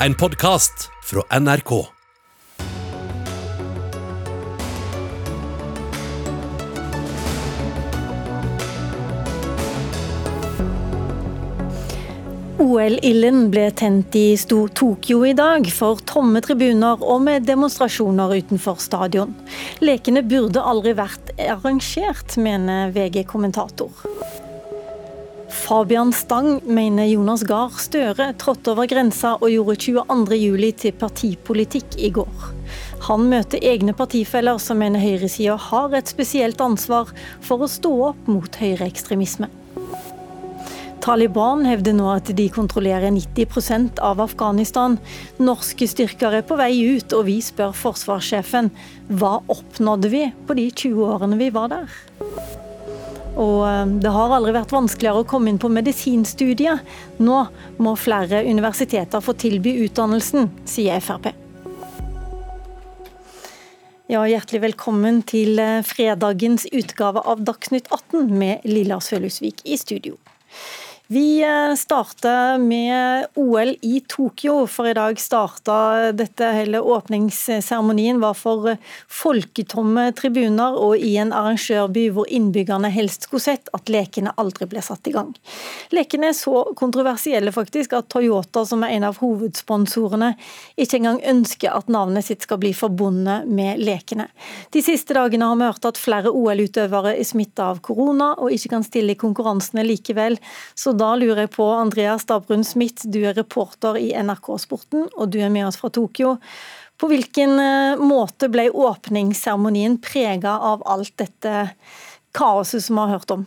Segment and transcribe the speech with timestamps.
[0.00, 1.70] en podkast fra NRK.
[12.58, 19.32] OL-ilden ble tent i Tokyo i dag, for tomme tribuner og med demonstrasjoner utenfor stadion.
[19.80, 24.15] Lekene burde aldri vært arrangert, mener VG-kommentator.
[25.66, 32.10] Fabian Stang mener Jonas Gahr Støre trådte over grensa og gjorde 22.07 til partipolitikk i
[32.14, 32.44] går.
[33.08, 37.10] Han møter egne partifeller som mener høyresida har et spesielt ansvar
[37.42, 39.48] for å stå opp mot høyreekstremisme.
[41.02, 44.94] Taliban hevder nå at de kontrollerer 90% av Afghanistan.
[45.42, 48.70] Norske styrker er på vei ut, og vi spør forsvarssjefen
[49.18, 51.98] hva oppnådde vi på de 20 årene vi var der?
[53.36, 56.84] Og eh, det har aldri vært vanskeligere å komme inn på medisinstudiet.
[57.20, 57.40] Nå
[57.82, 61.32] må flere universiteter få tilby utdannelsen, sier Frp.
[64.06, 70.14] Ja, hjertelig velkommen til eh, fredagens utgave av Dagsnytt 18 med Lilla Sølhusvik i studio.
[71.08, 78.34] Vi eh, starter med OL i Tokyo, for i dag starta dette hele åpningsseremonien var
[78.34, 84.32] for eh, folketomme tribuner og i en arrangørby hvor innbyggerne helst skulle sett at lekene
[84.34, 85.30] aldri ble satt i gang.
[85.94, 90.32] Lekene er så kontroversielle faktisk at Toyota, som er en av hovedsponsorene,
[90.74, 94.26] ikke engang ønsker at navnet sitt skal bli forbundet med lekene.
[94.74, 98.74] De siste dagene har vi hørt at flere OL-utøvere er smitta av korona og ikke
[98.74, 100.42] kan stille i konkurransene likevel.
[100.74, 105.30] så da lurer jeg på, Andreas Dabrun Smith, du er reporter i NRK Sporten, og
[105.32, 106.36] du er med oss fra Tokyo.
[106.96, 111.68] På hvilken eh, måte ble åpningsseremonien prega av alt dette
[112.36, 113.46] kaoset som vi har hørt om?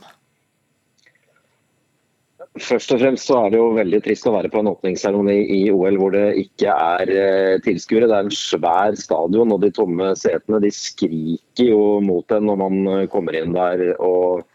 [2.60, 5.60] Først og fremst så er det jo veldig trist å være på en åpningsseremoni i
[5.72, 8.10] OL hvor det ikke er eh, tilskuere.
[8.10, 12.62] Det er en svær stadion, og de tomme setene de skriker jo mot en når
[12.64, 13.94] man eh, kommer inn der.
[13.98, 14.46] og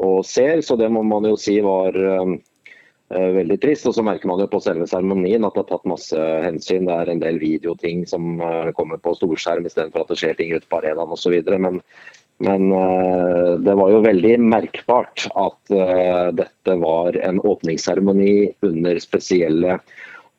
[0.00, 0.62] og ser.
[0.64, 2.32] Så det må man jo si var uh,
[3.10, 3.86] veldig trist.
[3.88, 6.88] Og så merker man jo på selve seremonien at det er tatt masse hensyn.
[6.88, 10.54] Det er en del videoting som uh, kommer på storskjerm istedenfor at det skjer ting
[10.54, 11.36] ute på arenaen osv.
[11.66, 11.82] Men,
[12.42, 12.70] men
[13.62, 15.74] det var jo veldig merkbart at
[16.34, 18.32] dette var en åpningsseremoni
[18.66, 19.76] under spesielle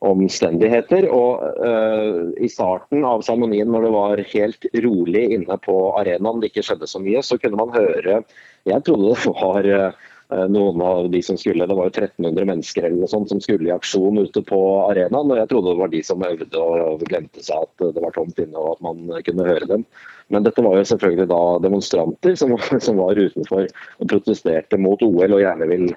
[0.04, 1.08] omstendigheter.
[1.14, 6.52] Og uh, I starten av seremonien, når det var helt rolig inne på arenaen, det
[6.52, 8.24] ikke skjedde så mye, så kunne man høre
[8.70, 12.88] Jeg trodde det var uh, noen av de som skulle Det var jo 1300 mennesker
[12.88, 15.32] eller noe sånt som skulle i aksjon ute på arenaen.
[15.32, 18.40] og Jeg trodde det var de som øvde og glemte seg at det var tomt
[18.42, 19.86] inne og at man kunne høre dem.
[20.34, 22.56] Men dette var jo selvfølgelig da demonstranter som,
[22.88, 25.94] som var utenfor og protesterte mot OL og gjerne vil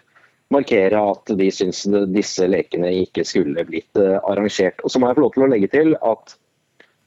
[0.54, 1.84] markere at de syns
[2.14, 4.82] disse lekene ikke skulle blitt eh, arrangert.
[4.84, 6.36] Og Så må jeg få lov til å legge til at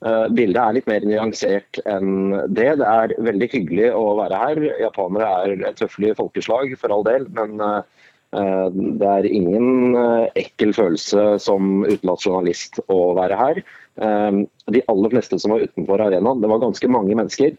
[0.06, 2.68] uh, bildet er litt mer nyansert enn det.
[2.82, 4.62] Det er veldig hyggelig å være her.
[4.84, 7.30] Japanere er et høflig folkeslag, for all del.
[7.36, 7.82] men uh,
[8.30, 9.98] det er ingen
[10.38, 13.62] ekkel følelse som utenlandsjournalist å være her.
[14.70, 17.56] De aller fleste som var utenfor arenaen, det var ganske mange mennesker,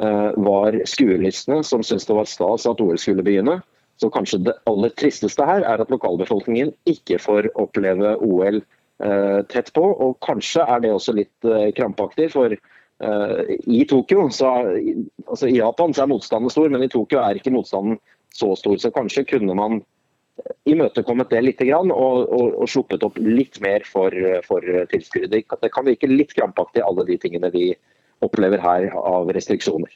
[0.00, 3.58] var skuelystne som syntes det var stas at OL skulle begynne.
[4.02, 9.70] Så kanskje det aller tristeste her er at lokalbefolkningen ikke får oppleve OL eh, tett
[9.76, 9.84] på.
[9.84, 14.54] Og kanskje er det også litt eh, krampaktig, for eh, i Tokyo, så,
[15.28, 18.00] altså i Japan så er motstanden stor, men i Tokyo er ikke motstanden
[18.34, 18.80] så stor.
[18.82, 19.82] Så kanskje kunne man
[20.66, 24.10] imøtekommet det litt og, og, og, sluppet opp litt mer for,
[24.42, 25.30] for tilskuere.
[25.30, 27.68] Det, det kan virke litt krampaktig, alle de tingene vi
[28.24, 29.92] opplever her av restriksjoner.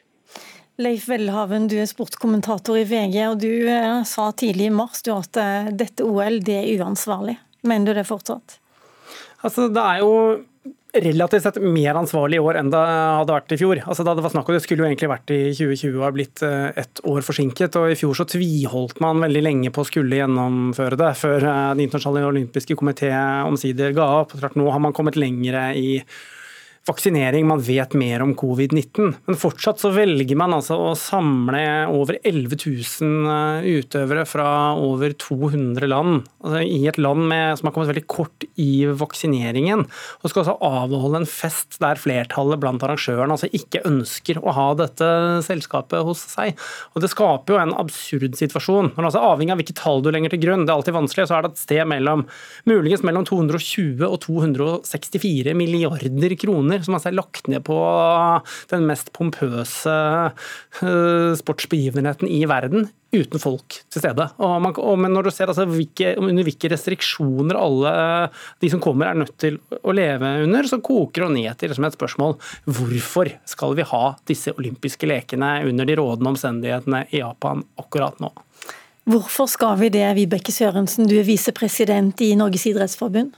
[0.79, 5.11] Leif Welhaven, du er sportskommentator i VG, og du eh, sa tidlig i mars du,
[5.11, 7.35] at eh, dette OL det er uansvarlig.
[7.67, 8.61] Mener du det fortsatt?
[9.43, 10.13] Altså, det er jo
[10.95, 13.83] relativt sett mer ansvarlig i år enn det hadde vært i fjor.
[13.91, 16.15] Altså, da Det var snakk om det skulle jo egentlig vært i 2020 og har
[16.15, 17.83] blitt eh, ett år forsinket.
[17.83, 21.87] og I fjor så tviholdt man veldig lenge på å skulle gjennomføre det, før Den
[21.89, 23.11] internasjonale olympiske komité
[23.43, 24.39] omsider ga opp.
[24.55, 25.97] Nå har man kommet lengre i
[26.89, 29.13] vaksinering, man vet mer om covid-19.
[29.29, 31.61] Men fortsatt så velger man altså å samle
[31.93, 34.49] over 11 000 eh, utøvere fra
[34.81, 36.27] over 200 land.
[36.43, 39.85] Altså I et land med, som har kommet veldig kort i vaksineringen.
[39.87, 44.69] Og skal altså avholde en fest der flertallet blant arrangørene altså ikke ønsker å ha
[44.79, 45.09] dette
[45.47, 46.59] selskapet hos seg.
[46.95, 48.93] Og Det skaper jo en absurd situasjon.
[48.97, 51.39] Men altså Avhengig av hvilke tall du legger til grunn, det er alltid vanskelig, så
[51.39, 52.25] er det et sted mellom
[52.69, 57.79] muligens mellom 220 og 264 milliarder kroner millioner som altså er lagt ned på
[58.71, 60.33] den mest pompøse
[61.39, 64.27] sportsbegivenheten i verden uten folk til stede.
[64.39, 67.93] Og man, og, men når du ser altså, hvilke, under hvilke restriksjoner alle
[68.61, 71.89] de som kommer er nødt til å leve under, så koker det ned til liksom
[71.89, 72.37] et spørsmål
[72.67, 78.33] hvorfor skal vi ha disse olympiske lekene under de rådende omstendighetene i Japan akkurat nå?
[79.09, 83.33] Hvorfor skal vi det, Vibeke Sørensen, du er visepresident i Norges idrettsforbund?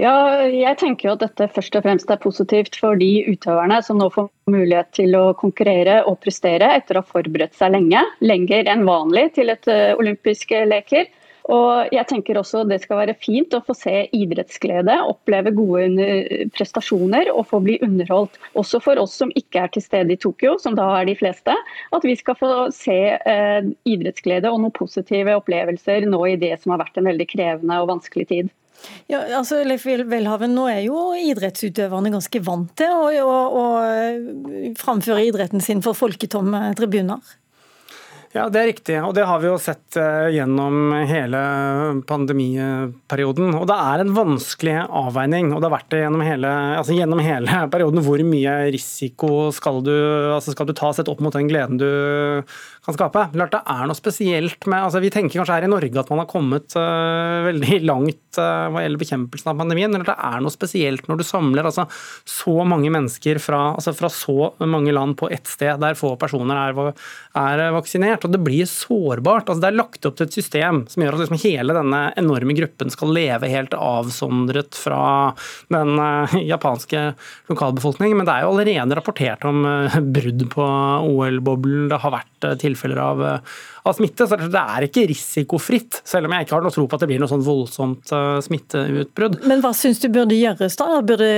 [0.00, 4.00] Ja, jeg tenker jo at dette først og fremst er positivt for de utøverne som
[4.00, 8.70] nå får mulighet til å konkurrere og prestere etter å ha forberedt seg lenge, lenger
[8.72, 11.06] enn vanlig til et uh, olympiske leker.
[11.52, 16.08] Og jeg tenker også Det skal være fint å få se idrettsglede, oppleve gode
[16.56, 18.38] prestasjoner og få bli underholdt.
[18.56, 21.56] Også for oss som ikke er til stede i Tokyo, som da er de fleste.
[21.92, 26.74] At vi skal få se eh, idrettsglede og noen positive opplevelser nå i det som
[26.74, 28.52] har vært en veldig krevende og vanskelig tid.
[29.08, 35.24] Ja, altså Leif Welhaven, Nå er jo idrettsutøverne ganske vant til å, å, å framføre
[35.28, 37.22] idretten sin for folketomme tribuner?
[38.34, 41.40] Ja, Det er riktig, og det har vi jo sett eh, gjennom hele
[42.02, 43.52] pandemiperioden.
[43.54, 46.50] Og Det er en vanskelig avveining, og det har vært det gjennom hele,
[46.80, 48.02] altså gjennom hele perioden.
[48.02, 49.94] Hvor mye risiko skal du,
[50.34, 51.86] altså skal du ta sett opp mot den gleden du
[52.84, 53.22] kan skape.
[53.32, 56.20] Klart det er noe spesielt med altså Vi tenker kanskje her i Norge at man
[56.20, 60.52] har kommet uh, veldig langt uh, hva gjelder bekjempelsen av pandemien, Eller det er noe
[60.52, 61.86] spesielt når du samler altså,
[62.28, 66.60] så mange mennesker fra, altså, fra, så mange land på ett sted, der få personer
[66.60, 66.92] er,
[67.40, 68.26] er vaksinert.
[68.26, 69.48] og Det blir sårbart.
[69.48, 72.56] altså Det er lagt opp til et system som gjør at liksom hele denne enorme
[72.58, 75.32] gruppen skal leve helt avsondret fra
[75.72, 77.06] den uh, japanske
[77.48, 78.20] lokalbefolkningen.
[78.20, 79.64] Men det er jo allerede rapportert om
[80.14, 80.64] brudd på
[81.08, 81.88] OL-boblen.
[81.88, 84.26] Det har vært til tilfeller av, eh, av, smitte.
[84.28, 87.10] Så det er ikke risikofritt, selv om jeg ikke har noe tro på at det
[87.12, 89.40] blir noe sånn voldsomt uh, smitteutbrudd.
[89.48, 91.00] Men hva syns du burde gjøres da?
[91.06, 91.30] Burde,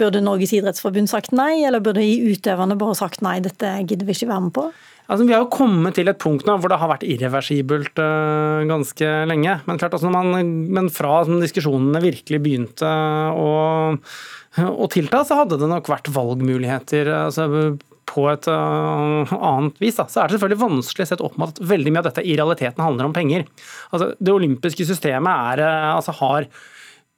[0.00, 4.32] burde Norges idrettsforbund sagt nei, eller burde utøverne bare sagt nei, dette gidder vi ikke
[4.32, 4.68] være med på?
[5.04, 8.64] Altså, vi har jo kommet til et punkt nå hvor det har vært irreversibelt uh,
[8.68, 9.58] ganske lenge.
[9.68, 10.32] Men, klart, altså, man,
[10.72, 12.88] men fra diskusjonene virkelig begynte
[13.36, 13.50] å,
[14.64, 17.12] å, tilta, så hadde det nok vært valgmuligheter.
[17.26, 17.76] Altså,
[18.10, 21.62] på et uh, annet vis, da, så er det selvfølgelig vanskelig sett opp med at
[21.72, 23.46] veldig mye av dette i realiteten handler om penger.
[23.90, 26.48] Altså, det olympiske systemet er, uh, altså, har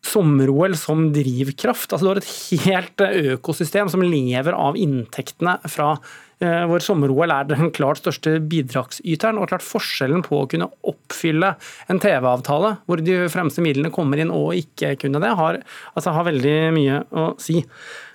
[0.07, 1.91] sommer-OL som drivkraft.
[1.91, 3.07] Altså, du har et helt
[3.37, 9.41] økosystem som lever av inntektene fra uh, hvor sommer-OL er den klart største bidragsyteren.
[9.41, 10.71] og klart Forskjellen på å kunne
[11.07, 11.55] oppfylle
[11.89, 15.63] en TV-avtale, hvor de fremste midlene kommer inn og ikke kunne det, har,
[15.95, 17.63] altså, har veldig mye å si.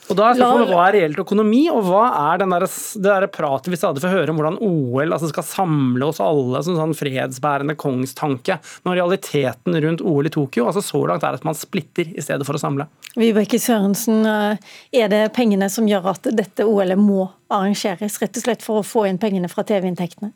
[0.10, 2.02] Og da er spørsmålet Hva er reelt økonomi, og hva
[2.34, 6.10] er der, det der pratet vi stadig får høre om hvordan OL altså skal samle
[6.10, 8.58] oss alle som sånn fredsbærende kongstanke,
[8.88, 12.48] når realiteten rundt OL i Tokyo altså så langt er at man splitter i stedet
[12.48, 12.90] for å samle?
[13.16, 18.46] Vibeke Sørensen, eh, er det pengene som gjør at dette OL-et må arrangeres, rett og
[18.46, 20.34] slett for å få inn pengene fra TV-inntektene?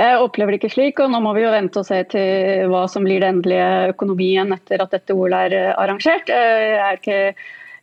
[0.00, 2.86] Jeg opplever det ikke slik, og nå må vi jo vente og se til hva
[2.88, 6.32] som blir den endelige økonomien etter at dette OL er eh, arrangert.
[6.32, 7.18] Jeg er ikke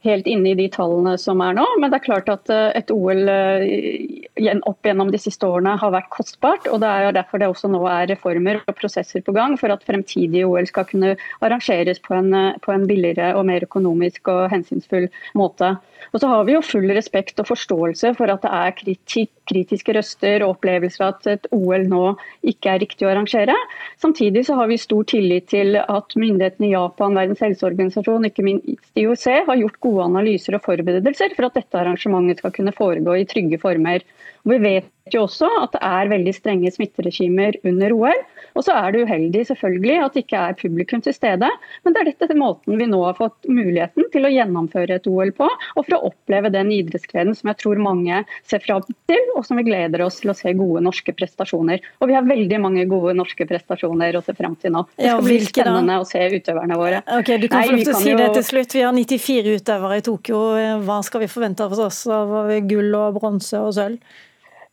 [0.06, 1.66] helt inne i de tallene som er nå.
[1.80, 5.94] Men det er klart at eh, et OL eh, opp gjennom de siste årene har
[5.96, 6.68] vært kostbart.
[6.72, 9.74] og Det er jo derfor det også nå er reformer og prosesser på gang for
[9.74, 11.16] at fremtidige OL skal kunne
[11.46, 15.10] arrangeres på en, eh, på en billigere og mer økonomisk og hensynsfull
[15.40, 15.76] måte.
[16.14, 19.94] Og så har vi jo full respekt og forståelse for at det er kritik, kritiske
[19.98, 22.04] røster og opplevelser at et OL nå
[22.52, 23.56] ikke er riktig å arrangere.
[24.02, 29.00] Samtidig så har vi stor tillit til at myndighetene i Japan, Verdens helseorganisasjon, ikke minst
[29.00, 33.28] IOC, har gjort gode analyser og forberedelser for at dette arrangementet skal kunne foregå i
[33.30, 34.06] trygge former.
[34.46, 38.22] Og vi vet jo også at det er veldig strenge smitteregimer under OL.
[38.58, 41.50] Og så er det uheldig selvfølgelig at det ikke er publikum til stede,
[41.86, 45.32] men det er dette måten vi nå har fått muligheten til å gjennomføre et OL
[45.38, 49.46] på, og for å oppleve den idrettsgleden som jeg tror mange ser fram til, og
[49.48, 51.84] som vi gleder oss til å se gode norske prestasjoner.
[52.02, 54.86] Og vi har veldig mange gode norske prestasjoner å se fram til nå.
[54.96, 56.02] Det skal ja, bli spennende da?
[56.04, 57.04] å se utøverne våre.
[57.20, 58.18] Ok, Du kan Nei, få lov til å si jo...
[58.20, 58.80] det til slutt.
[58.80, 60.42] Vi har 94 utøvere i Tokyo.
[60.88, 62.34] Hva skal vi forvente av oss av
[62.70, 64.26] gull og bronse og sølv?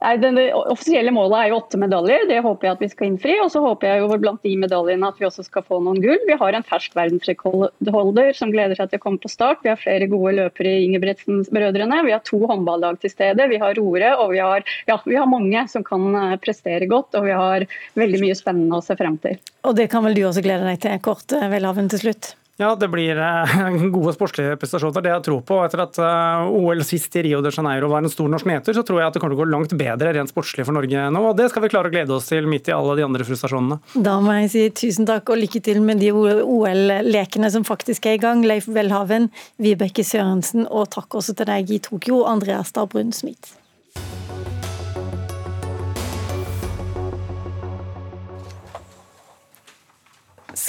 [0.04, 3.36] Nei, Det offisielle målet er jo åtte medaljer, det håper jeg at vi skal innfri.
[3.40, 6.20] Og så håper jeg jo blant de medaljene at vi også skal få noen gull.
[6.28, 9.62] Vi har en fersk verdensrekordholder som gleder seg til å komme på start.
[9.64, 12.02] Vi har flere gode løpere i Ingebrigtsen-brødrene.
[12.06, 13.48] Vi har to håndballag til stede.
[13.48, 17.16] Vi har roere, og vi har, ja, vi har mange som kan eh, prestere godt.
[17.16, 19.40] Og vi har veldig mye spennende å se frem til.
[19.66, 22.34] Og det kan vel du også glede deg til, kort, velhaven Welhaven, til slutt?
[22.58, 25.04] Ja, det blir eh, gode sportslige prestasjoner.
[25.04, 25.58] Det jeg tror på.
[25.66, 28.84] Etter at eh, OL sist i Rio de Janeiro var en stor norsk meter, så
[28.86, 31.22] tror jeg at det kommer til å gå langt bedre rent sportslig for Norge nå.
[31.30, 33.80] Og det skal vi klare å glede oss til midt i alle de andre frustrasjonene.
[34.08, 38.16] Da må jeg si tusen takk og lykke til med de OL-lekene som faktisk er
[38.16, 38.46] i gang.
[38.46, 39.28] Leif Welhaven,
[39.60, 43.65] Vibeke Sørensen og takk også til deg i Tokyo, Andreas Dabrun Smith.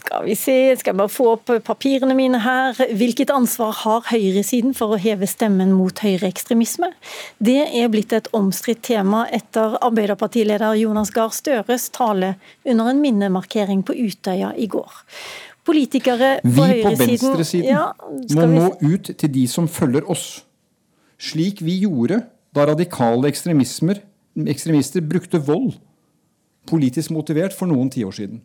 [0.08, 2.78] Skal vi se, skal jeg bare få opp papirene mine her.
[2.96, 6.94] Hvilket ansvar har høyresiden for å heve stemmen mot høyreekstremisme?
[7.44, 13.84] Det er blitt et omstridt tema etter Arbeiderpartileder Jonas Gahr Støres tale under en minnemarkering
[13.84, 15.04] på Utøya i går.
[15.68, 17.92] Politikere på Vi på venstresiden ja,
[18.40, 20.46] må nå ut til de som følger oss.
[21.20, 22.24] Slik vi gjorde
[22.56, 25.74] da radikale ekstremister brukte vold,
[26.70, 28.40] politisk motivert, for noen tiår siden.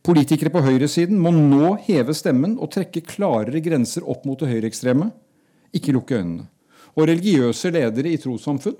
[0.00, 5.10] Politikere på høyresiden må nå heve stemmen og trekke klarere grenser opp mot det høyreekstreme,
[5.76, 6.46] ikke lukke øynene.
[6.96, 8.78] Og religiøse ledere i trossamfunn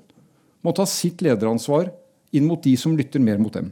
[0.64, 1.92] må ta sitt lederansvar
[2.36, 3.68] inn mot de som lytter mer mot dem.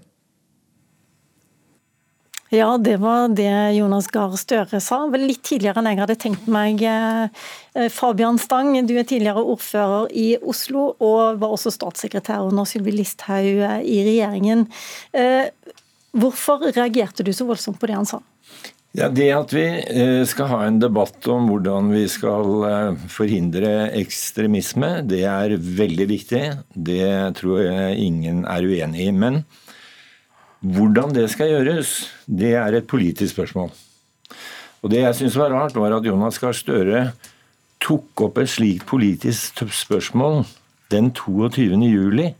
[2.52, 5.02] Ja, det var det Jonas Gahr Støre sa.
[5.12, 6.80] Vel litt tidligere enn jeg hadde tenkt meg.
[6.80, 12.94] Eh, Fabian Stang, du er tidligere ordfører i Oslo og var også statssekretær under Sylvi
[12.96, 14.64] Listhaug eh, i regjeringen.
[16.16, 18.20] Hvorfor reagerte du så voldsomt på det han sa?
[18.96, 23.90] Ja, Det at vi eh, skal ha en debatt om hvordan vi skal eh, forhindre
[23.98, 26.44] ekstremisme, det er veldig viktig.
[26.72, 29.12] Det tror jeg ingen er uenig i.
[29.12, 29.42] Men
[30.64, 33.70] hvordan det skal gjøres, det er et politisk spørsmål.
[34.82, 37.10] Og Det jeg syns var rart, var at Jonas Gahr Støre
[37.82, 40.44] tok opp et slikt politisk spørsmål
[40.90, 41.76] den 22.
[41.84, 42.32] juli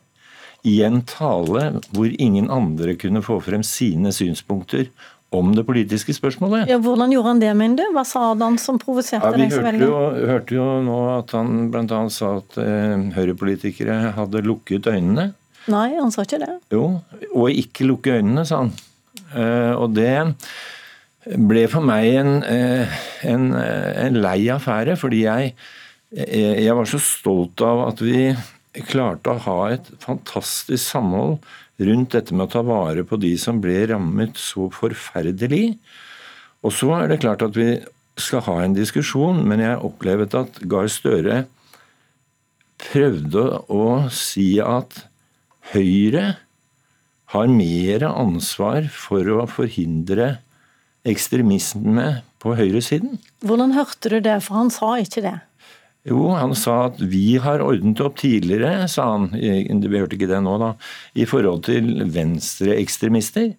[0.69, 4.91] i en tale hvor ingen andre kunne få frem sine synspunkter
[5.35, 6.71] om det politiske spørsmålet.
[6.71, 7.93] Ja, hvordan gjorde han det, mener du?
[7.97, 9.89] Hva sa han som provoserte ja, deg så veldig?
[9.89, 12.01] Vi hørte jo nå at han bl.a.
[12.13, 15.31] sa at eh, høyrepolitikere hadde lukket øynene.
[15.69, 16.55] Nei, han sa ikke det.
[16.73, 16.87] Jo,
[17.35, 18.73] og ikke lukke øynene, sa han.
[19.37, 20.15] Eh, og det
[21.29, 25.53] ble for meg en, eh, en, en lei affære, fordi jeg,
[26.17, 28.31] jeg var så stolt av at vi
[28.89, 31.39] klarte å ha et fantastisk samhold
[31.79, 35.79] rundt dette med å ta vare på de som ble rammet så forferdelig.
[36.67, 37.77] Og så er det klart at vi
[38.19, 41.45] skal ha en diskusjon, men jeg opplevde at Gahr Støre
[42.79, 45.05] prøvde å si at
[45.75, 46.39] Høyre
[47.35, 50.39] har mer ansvar for å forhindre
[51.09, 52.07] ekstremisme
[52.41, 53.19] på høyresiden.
[53.45, 55.37] Hvordan hørte du det, for han sa ikke det?
[56.07, 60.41] Jo, han sa at vi har ordnet opp tidligere, sa han, vi hørte ikke det
[60.45, 60.73] nå, da,
[61.19, 63.51] i forhold til venstreekstremister.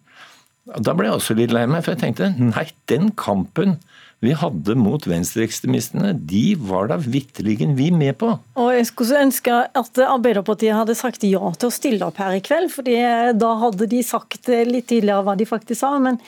[0.79, 3.77] Da ble jeg også litt lei meg, for jeg tenkte nei, den kampen
[4.19, 8.33] vi hadde mot venstreekstremistene, de var da vitterlig vi med på.
[8.59, 12.43] Og Jeg skulle ønske at Arbeiderpartiet hadde sagt ja til å stille opp her i
[12.43, 15.95] kveld, for da hadde de sagt litt tidligere hva de faktisk sa.
[16.03, 16.19] men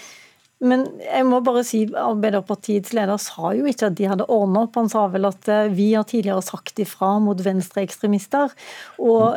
[0.61, 4.77] men jeg må bare si Arbeiderpartiets leder sa jo ikke at de hadde ordna opp.
[4.77, 8.53] Han sa vel at eh, vi har tidligere sagt ifra mot venstreekstremister.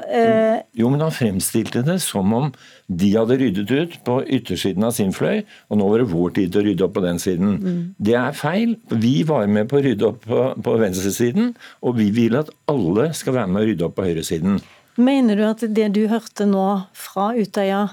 [0.05, 0.61] eh...
[0.77, 2.53] Jo, men han fremstilte det som om
[2.93, 6.53] de hadde ryddet ut på yttersiden av sin fløy, og nå var det vår tid
[6.53, 7.57] til å rydde opp på den siden.
[7.57, 7.83] Mm.
[8.05, 8.77] Det er feil.
[8.93, 13.15] Vi var med på å rydde opp på, på venstresiden, og vi vil at alle
[13.17, 14.61] skal være med å rydde opp på høyresiden.
[15.01, 17.89] Mener du at det du hørte nå fra Utøya,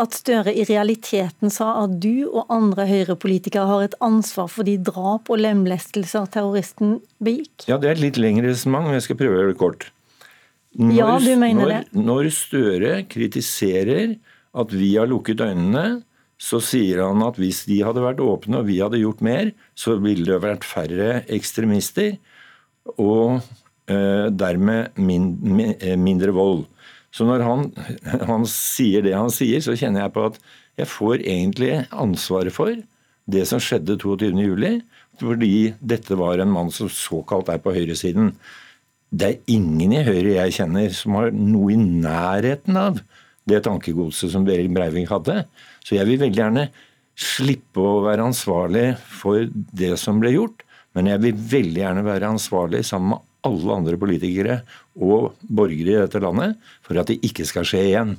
[0.00, 4.76] at Støre i realiteten sa at du og andre høyrepolitikere har et ansvar for de
[4.82, 7.68] drap og lemlestelser terroristen begikk?
[7.70, 9.86] Ja, det er et litt lengre resonnement, men jeg skal prøve å gjøre det kort.
[10.74, 12.02] Når, ja, du mener når, det.
[12.10, 14.16] Når Støre kritiserer
[14.54, 16.02] at vi har lukket øynene,
[16.40, 19.96] så sier han at hvis de hadde vært åpne og vi hadde gjort mer, så
[20.02, 22.16] ville det vært færre ekstremister
[22.98, 23.38] og
[23.86, 25.30] eh, dermed min,
[26.02, 26.64] mindre vold.
[27.14, 27.68] Så når han,
[28.26, 30.40] han, sier det han sier, så kjenner jeg på at
[30.80, 32.74] jeg får egentlig ansvaret for
[33.30, 34.82] det som skjedde 22.07.
[35.20, 38.32] Fordi dette var en mann som såkalt er på høyresiden.
[39.14, 42.98] Det er ingen i Høyre jeg kjenner som har noe i nærheten av
[43.46, 45.44] det tankegodset som Behring Breivik hadde.
[45.84, 46.66] Så jeg vil veldig gjerne
[47.14, 48.88] slippe å være ansvarlig
[49.20, 50.64] for det som ble gjort.
[50.98, 54.60] Men jeg vil veldig gjerne være ansvarlig sammen med alle andre politikere
[55.00, 58.16] og borgere i dette landet for at det ikke skal skje igjen.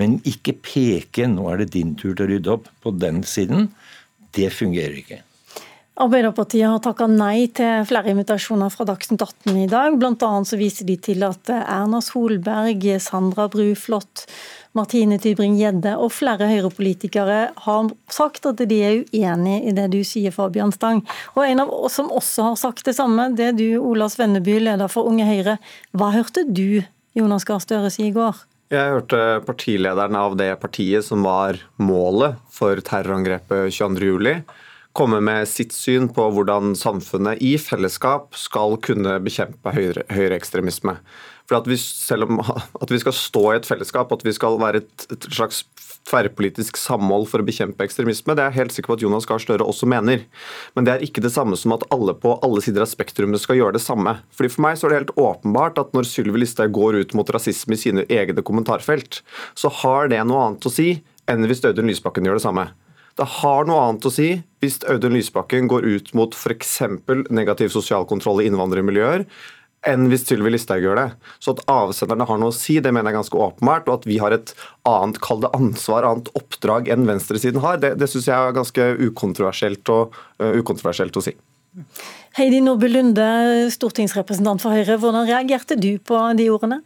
[0.00, 3.70] Men ikke peke 'nå er det din tur til å rydde opp' på den siden.
[4.32, 5.22] Det fungerer ikke.
[5.96, 9.94] Arbeiderpartiet har takka nei til flere invitasjoner fra Dagsnytt 18 i dag.
[9.96, 14.26] Annet så viser de til at Erna Solberg, Sandra Bruflot,
[14.76, 20.34] Martine Tybring-Gjedde og flere Høyre-politikere har sagt at de er uenig i det du sier,
[20.36, 21.00] Fabian Stang.
[21.32, 24.58] Og En av oss som også har sagt det samme, det er du, Ola Svenneby,
[24.68, 25.56] leder for Unge Høyre.
[25.96, 26.82] Hva hørte du
[27.16, 28.44] Jonas Gahr Støre si i går?
[28.68, 34.42] Jeg hørte partilederen av det partiet som var målet for terrorangrepet 22.07
[34.96, 40.96] komme med sitt syn på hvordan samfunnet i fellesskap skal kunne bekjempe høyreekstremisme.
[41.46, 42.40] For at vi, selv om
[42.82, 45.64] at vi skal stå i et fellesskap, at vi skal være et, et slags
[46.06, 49.42] tverrpolitisk samhold for å bekjempe ekstremisme, det er jeg helt sikker på at Jonas Gahr
[49.42, 50.22] Støre også mener.
[50.78, 53.58] Men det er ikke det samme som at alle på alle sider av spektrumet skal
[53.58, 54.18] gjøre det samme.
[54.36, 57.34] Fordi For meg så er det helt åpenbart at når Sylvi Listhaug går ut mot
[57.34, 59.22] rasisme i sine egne kommentarfelt,
[59.58, 60.92] så har det noe annet å si
[61.26, 62.68] enn hvis Audun Lysbakken gjør det samme.
[63.16, 64.30] Det har noe annet å si
[64.60, 66.74] hvis Audun Lysbakken går ut mot f.eks.
[67.32, 69.24] negativ sosial kontroll i innvandrermiljøer,
[69.86, 71.06] enn hvis Sylvi Listhaug gjør det.
[71.40, 73.88] Så at avsenderne har noe å si, det mener jeg ganske åpenbart.
[73.88, 74.52] Og at vi har et
[74.88, 78.88] annet kall det ansvar, annet oppdrag enn venstresiden har, det, det syns jeg er ganske
[79.06, 81.36] ukontroversielt, og, uh, ukontroversielt å si.
[82.36, 83.26] Heidi Nordby Lunde,
[83.72, 84.98] stortingsrepresentant for Høyre.
[85.00, 86.80] Hvordan reagerte du på de ordene?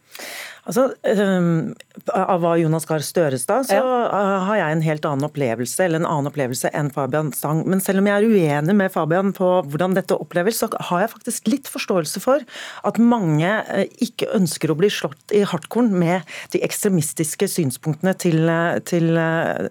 [0.70, 1.72] Altså, um,
[2.14, 3.82] Av hva Jonas Gahr Støre sa, så ja.
[3.82, 7.64] uh, har jeg en helt annen opplevelse eller en annen opplevelse enn Fabian Stang.
[7.70, 11.12] Men selv om jeg er uenig med Fabian på hvordan dette oppleves, så har jeg
[11.16, 12.44] faktisk litt forståelse for
[12.86, 18.46] at mange uh, ikke ønsker å bli slått i hardkorn med de ekstremistiske synspunktene til,
[18.86, 19.10] til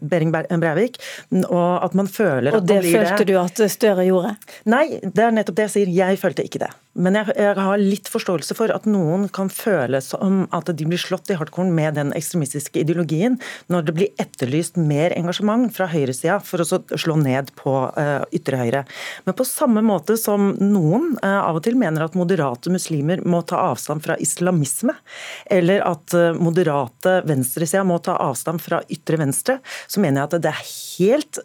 [0.01, 0.99] Behring Breivik,
[1.47, 4.05] og at man føler og at det blir det Og det følte du at Støre
[4.07, 4.35] gjorde?
[4.69, 5.95] Nei, det er nettopp det jeg sier.
[5.99, 6.71] Jeg følte ikke det.
[6.97, 10.97] Men jeg, jeg, har litt forståelse for at noen kan føle som at de blir
[10.97, 13.35] slått i hardkorn med den ekstremistiske ideologien,
[13.69, 18.57] når det blir etterlyst mer engasjement fra høyresida for å slå ned på uh, ytre
[18.57, 18.81] høyre.
[19.27, 23.43] Men på samme måte som noen uh, av og til mener at moderate muslimer må
[23.45, 24.97] ta avstand fra islamisme,
[25.45, 30.41] eller at uh, moderate venstresida må ta avstand fra ytre venstre, så mener jeg at
[30.41, 30.67] det er
[30.99, 31.37] helt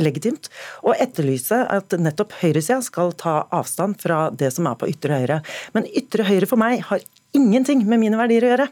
[0.00, 0.48] legitimt
[0.84, 5.42] å etterlyse at nettopp høyresida skal ta avstand fra det som er på ytre høyre.
[5.76, 7.04] Men ytre høyre for meg har
[7.34, 8.66] ingenting med mine verdier å gjøre.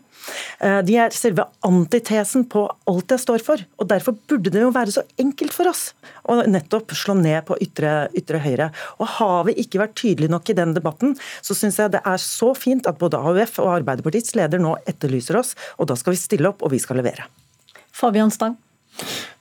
[0.62, 3.64] Eh, de er selve antitesen på alt jeg står for.
[3.78, 5.88] og Derfor burde det jo være så enkelt for oss
[6.30, 8.70] å nettopp slå ned på ytre, ytre høyre.
[9.02, 12.22] Og Har vi ikke vært tydelige nok i den debatten, så syns jeg det er
[12.22, 16.22] så fint at både AUF og Arbeiderpartiets leder nå etterlyser oss, og da skal vi
[16.22, 17.26] stille opp, og vi skal levere.
[17.92, 18.56] Fabian Stang.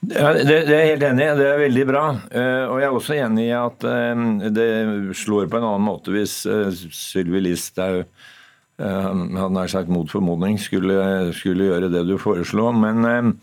[0.01, 1.34] Ja, det, det, er helt enig i.
[1.38, 2.03] Det er veldig bra.
[2.34, 4.70] Uh, og jeg er også enig i at uh, det
[5.20, 8.05] slår på en annen måte hvis uh, Sylvi Listhaug
[8.81, 10.96] hadde nær sagt mot formodning skulle,
[11.37, 12.72] skulle, gjøre det du foreslo.
[12.74, 13.35] Men,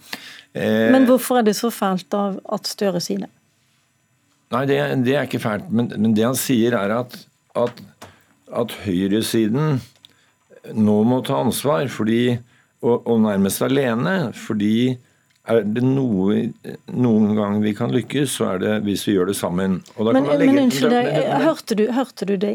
[0.50, 3.28] men hvorfor er det så fælt av at Støre sier det?
[4.50, 5.68] Nei, det, det, er ikke fælt.
[5.70, 7.14] Men, men, det han sier, er at,
[7.54, 7.82] at,
[8.50, 9.78] at høyresiden
[10.74, 12.38] nå må ta ansvar fordi,
[12.82, 14.16] og, og nærmest alene.
[14.34, 14.96] Fordi
[15.48, 16.40] er det noe,
[16.92, 19.80] noen gang vi kan lykkes, så er det hvis vi gjør det sammen.
[19.98, 21.10] men, men unnskyld deg,
[21.44, 22.52] hørte du, hørte, du det,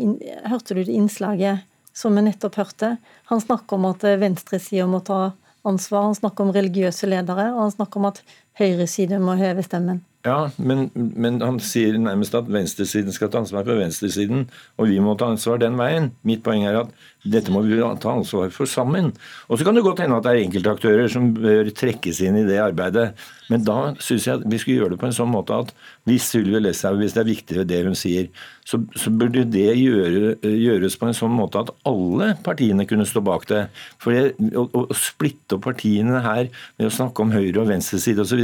[0.50, 2.96] hørte du det innslaget som vi nettopp hørte?
[3.32, 5.34] Han snakker om at venstresida må ta
[5.68, 8.24] ansvar, han snakker om religiøse ledere, og han snakker om at
[8.60, 10.04] høyresida må heve stemmen.
[10.24, 14.46] Ja, men, men, han sier nærmest at venstresiden skal ta ansvar for venstresiden,
[14.80, 16.14] og vi må ta ansvar den veien.
[16.24, 16.94] Mitt poeng er at
[17.28, 19.12] dette må vi ta ansvar for sammen.
[19.52, 22.46] Og så kan det godt hende at det er enkeltaktører som bør trekkes inn i
[22.48, 23.10] det arbeidet.
[23.52, 25.76] Men da syns jeg at vi skulle gjøre det på en sånn måte at
[26.10, 28.28] hvis Sylvi Listhaug, hvis det er viktig det hun sier,
[28.64, 33.20] så, så burde det gjøre, gjøres på en sånn måte at alle partiene kunne stå
[33.24, 33.66] bak det.
[34.02, 36.48] For det, å, å, splitte opp partiene her
[36.80, 38.44] med å snakke om høyre- og venstreside osv.,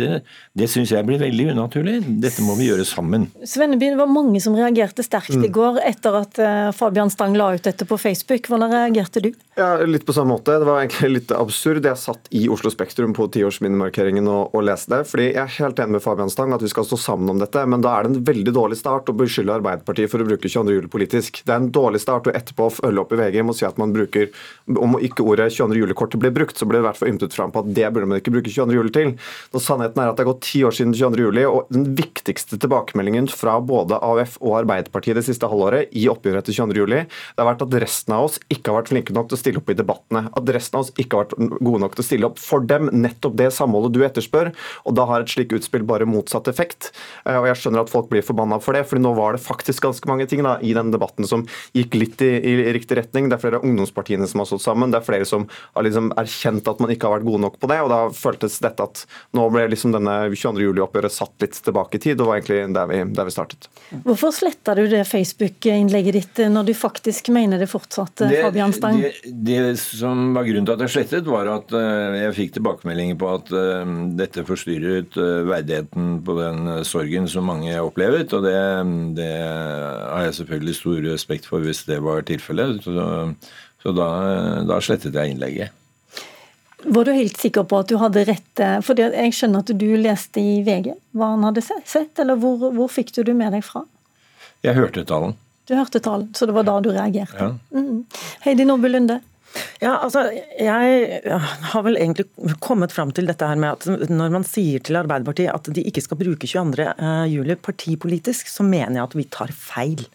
[0.59, 1.99] det syns jeg blir veldig unaturlig.
[2.23, 3.29] Dette må vi gjøre sammen.
[3.47, 5.45] Svenneby, det var mange som reagerte sterkt mm.
[5.47, 8.51] i går etter at eh, Fabian Stang la ut dette på Facebook.
[8.51, 9.31] Hvordan reagerte du?
[9.59, 10.59] Ja, Litt på samme måte.
[10.59, 11.87] Det var egentlig litt absurd.
[11.87, 15.07] Jeg satt i Oslo Spektrum på tiårsminnemarkeringen og, og leste det.
[15.07, 17.48] fordi Jeg er helt enig med Fabian Stang at vi skal stå sammen om dette,
[17.55, 20.75] men da er det en veldig dårlig start å beskylde Arbeiderpartiet for å bruke 22.
[20.77, 21.41] juli politisk.
[21.45, 23.79] Det er en dårlig start å etterpå følge opp i VG med å si at
[23.81, 24.29] man bruker
[24.69, 25.79] Om ikke ordet 22.
[25.81, 28.09] juli-kortet ble brukt, så ble det i hvert fall ymtet fram på at det burde
[28.09, 28.75] man ikke bruke 22.
[28.77, 29.13] juli til.
[29.53, 31.23] Når Sannheten er at det har gått ti år siden 22.
[31.25, 36.43] juli, og den viktigste tilbakemeldingen fra både AUF og Arbeiderpartiet det siste halvåret i oppgjøret
[36.43, 36.77] etter 22.
[36.83, 39.41] juli, det har vært at resten av oss ikke har vært flinke nok til å
[39.41, 40.25] stille opp i debattene.
[40.37, 42.91] At resten av oss ikke har vært gode nok til å stille opp for dem.
[42.93, 44.53] Nettopp det samholdet du etterspør.
[44.85, 46.91] Og da har et slikt utspill bare motsatt effekt.
[47.39, 49.89] Eh, og jeg skjønner at folk blir forbanna for det, for nå var det faktisk
[49.89, 53.29] ganske mange ting da, i den debatten som gikk litt i, i, riktig retning.
[53.29, 54.93] Det er flere av ungdomspartiene som har stått sammen.
[54.93, 57.71] Det er flere som har liksom erkjent at man ikke har vært gode nok på
[57.71, 57.81] det.
[57.83, 60.55] Og da føltes dette at nå ble liksom denne 22.
[60.69, 63.67] juli-oppgjøret satt litt litt tilbake i tid, og var egentlig der vi, der vi startet.
[64.05, 69.01] Hvorfor sletta du det Facebook-innlegget ditt når du faktisk mener det fortsatt, det, Fabian Stang?
[69.01, 73.31] Det, det, som var grunnen til at jeg slettet, var at jeg fikk tilbakemeldinger på
[73.33, 73.53] at
[74.19, 75.17] dette forstyrret
[75.49, 78.33] verdigheten på den sorgen som mange opplevet.
[78.35, 78.59] Og det,
[79.17, 82.83] det har jeg selvfølgelig stor respekt for hvis det var tilfellet.
[82.85, 83.09] Så,
[83.83, 84.07] så da,
[84.67, 85.75] da slettet jeg innlegget.
[86.79, 88.63] Var du helt sikker på at du hadde rett?
[88.85, 92.91] For jeg skjønner at du leste i VG hva han hadde sett, eller hvor, hvor
[92.91, 93.83] fikk du det med deg fra?
[94.63, 95.35] Jeg hørte talen.
[95.69, 97.37] Du hørte talen, så det var da du reagerte?
[97.37, 97.51] Ja.
[97.75, 98.05] Mm.
[98.45, 99.19] Heidi Nordby Lunde?
[99.79, 100.25] Ja, altså,
[100.59, 101.21] Jeg
[101.71, 102.27] har vel egentlig
[102.63, 106.03] kommet fram til dette her med at når man sier til Arbeiderpartiet at de ikke
[106.03, 106.85] skal bruke 22.
[106.85, 110.05] Eh, partipolitisk, så mener jeg at vi tar feil.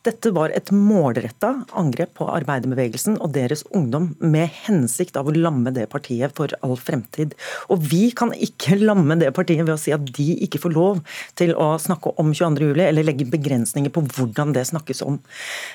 [0.00, 5.68] Dette var et målretta angrep på arbeiderbevegelsen og deres ungdom, med hensikt av å lamme
[5.76, 7.34] det partiet for all fremtid.
[7.68, 11.02] Og vi kan ikke lamme det partiet ved å si at de ikke får lov
[11.36, 15.18] til å snakke om 22.07, eller legge begrensninger på hvordan det snakkes om.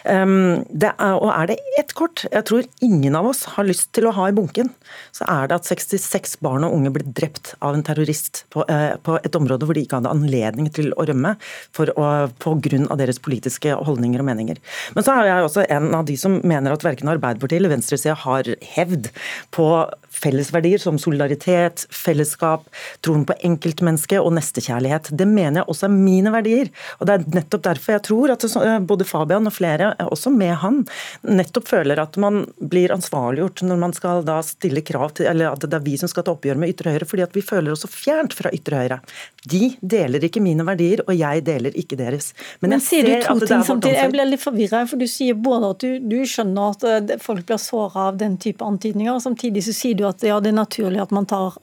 [0.09, 4.09] Um, er, og er det ett kort jeg tror ingen av oss har lyst til
[4.09, 4.73] å ha i bunken,
[5.13, 8.97] så er det at 66 barn og unge ble drept av en terrorist på, uh,
[9.05, 11.35] på et område hvor de ikke hadde anledning til å rømme
[11.75, 11.93] for
[12.41, 14.62] på grunn av deres politiske holdninger holdninger og meninger.
[14.95, 18.15] Men så er jeg også en av de som mener at verken Arbeiderpartiet eller venstresida
[18.15, 19.12] har hevd
[19.51, 19.67] på
[20.15, 22.67] fellesverdier som solidaritet, fellesskap,
[23.04, 25.12] troen på enkeltmennesket og nestekjærlighet.
[25.12, 26.71] Det mener jeg også er mine verdier.
[26.99, 28.45] Og Det er nettopp derfor jeg tror at
[28.88, 30.84] både Fabian og flere, også med han,
[31.23, 35.63] nettopp føler at man blir ansvarliggjort når man skal da stille krav til eller at
[35.65, 37.84] det er vi som skal ta oppgjør med ytre høyre, fordi at vi føler oss
[37.86, 38.99] så fjernt fra ytre høyre.
[39.45, 42.32] De deler ikke mine verdier, og jeg deler ikke deres.
[42.62, 44.04] Men, Men sier du to ting samtidig?
[44.05, 47.47] Jeg blir litt forvirra, for du sier både at du, du skjønner at eh, folk
[47.49, 50.59] blir såra av den type antydninger, og samtidig så sier du at ja, det er
[50.61, 51.57] naturlig at man tar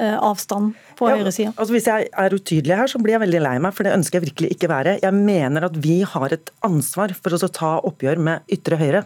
[0.00, 1.50] avstand på ja, høyresida?
[1.56, 4.20] Altså hvis jeg er utydelig her, så blir jeg veldig lei meg, for det ønsker
[4.20, 4.96] jeg virkelig ikke være.
[5.02, 9.02] Jeg mener at vi har et ansvar for å ta oppgjør med ytre høyre.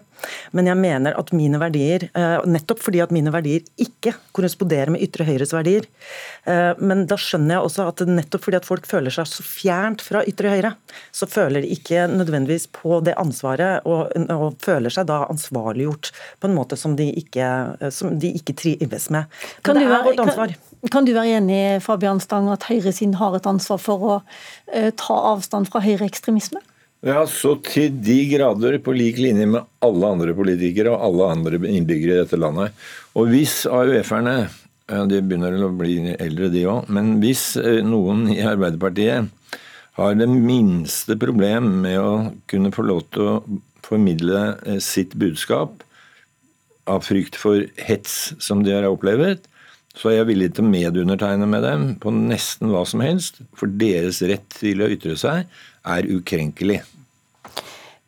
[0.56, 5.02] Men jeg mener at mine verdier, eh, nettopp fordi at mine verdier ikke korresponderer med
[5.04, 5.88] ytre høyres verdier,
[6.46, 10.04] eh, men da skjønner jeg også at nettopp fordi at folk føler seg så fjernt
[10.04, 10.74] fra ytre høyre,
[11.12, 16.50] så føler de ikke nødvendigvis på det ansvaret, og, og føler seg da ansvarliggjort på
[16.50, 17.48] en måte som de ikke,
[17.94, 19.28] som de ikke trives med.
[19.28, 20.54] Men kan det er vårt ansvar.
[20.54, 24.90] Kan, kan du være enig Fabian Stang, at høyresiden har et ansvar for å uh,
[25.00, 26.60] ta avstand fra høyreekstremisme?
[27.04, 31.58] Ja, så til de grader på lik linje med alle andre politikere og alle andre
[31.68, 32.72] innbyggere i dette landet.
[33.12, 34.36] Og hvis AUF-erne
[34.84, 36.90] De begynner å bli eldre, de òg.
[36.92, 39.30] Men hvis eh, noen i Arbeiderpartiet
[39.96, 42.10] har det minste problem med å
[42.52, 43.38] kunne få lov til å
[43.86, 45.80] formidle eh, sitt budskap
[46.84, 49.48] av frykt for hets som de har opplevd,
[49.94, 53.70] så er jeg villig til å medundertegne med dem på nesten hva som helst, for
[53.70, 55.46] deres rett til å ytre seg
[55.84, 56.82] er ukrenkelig.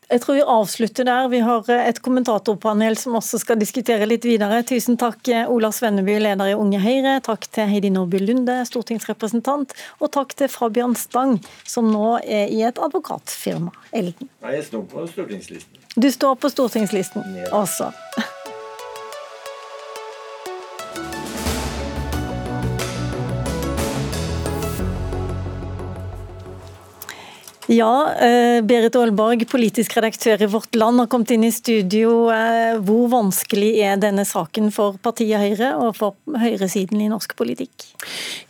[0.06, 1.24] Jeg tror vi avslutter der.
[1.32, 4.60] Vi har eh, et kommentatorpanel som også skal diskutere litt videre.
[4.66, 7.16] Tusen takk, eh, Ola Svenneby, leder i Unge Høyre.
[7.26, 9.74] Takk til Heidi Nordby Lunde, stortingsrepresentant.
[9.98, 13.74] Og takk til Fabian Stang, som nå er i et advokatfirma.
[13.90, 14.30] Elden.
[14.46, 15.84] Nei, jeg står på stortingslisten.
[15.98, 17.90] Du står på stortingslisten også.
[27.66, 32.28] Ja, eh, Berit Aalborg, politisk redaktør i Vårt Land, har kommet inn i studio.
[32.30, 37.88] Eh, hvor vanskelig er denne saken for partiet Høyre og for høyresiden i norsk politikk?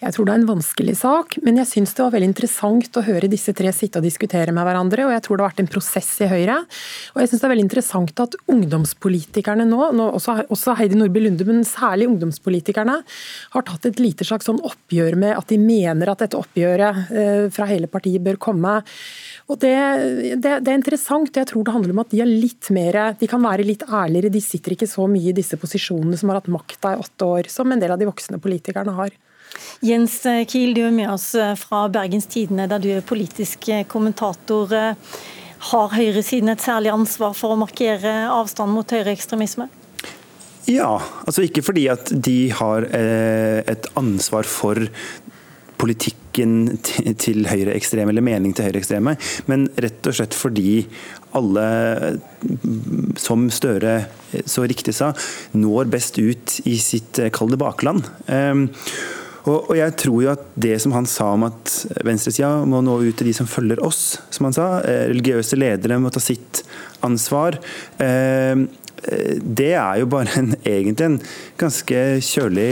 [0.02, 3.04] Jeg tror det er en vanskelig sak, men jeg syns det var veldig interessant å
[3.06, 5.06] høre disse tre sitte og diskutere med hverandre.
[5.08, 6.58] og Jeg tror det har vært en prosess i Høyre.
[7.16, 11.24] Og jeg synes det er veldig interessant at ungdomspolitikerne nå, nå også, også, Heidi Nordby
[11.24, 13.00] Lunde, men særlig ungdomspolitikerne,
[13.56, 17.48] har tatt et lite slags sånn oppgjør med at de mener at dette oppgjøret eh,
[17.48, 18.76] fra hele partiet bør komme.
[19.46, 19.76] Og det,
[20.42, 21.36] det, det, er interessant.
[21.38, 24.32] Jeg tror det handler om at de er litt mer, de kan være litt ærligere.
[24.34, 27.50] De sitter ikke så mye i disse posisjonene som har hatt makta i åtte år,
[27.52, 29.14] som en del av de voksne politikerne har.
[29.86, 30.18] Jens
[30.50, 34.74] Kiel, du er med oss fra Bergens Tidende, der du er politisk kommentator.
[35.70, 39.70] Har høyresiden et særlig ansvar for å markere avstand mot høyreekstremisme?
[40.66, 44.80] Ja, altså ikke fordi at de har eh, et ansvar for
[45.80, 46.76] politikken
[47.20, 49.16] til høyreekstreme, eller mening til høyreekstreme,
[49.50, 50.86] men rett og slett fordi
[51.36, 51.66] alle,
[53.20, 53.98] som Støre
[54.48, 55.12] så riktig sa,
[55.56, 58.08] når best ut i sitt eh, kalde bakland.
[58.32, 58.68] Ehm,
[59.46, 61.70] og, jeg tror jo at det som han sa om at
[62.06, 66.00] venstresida må nå ut til de som følger oss, som han sa, eh, religiøse ledere
[66.02, 66.64] må ta sitt
[67.06, 67.60] ansvar.
[68.02, 68.66] Ehm,
[69.06, 71.20] eh, det er jo bare en, egentlig en
[71.60, 72.70] ganske kjølig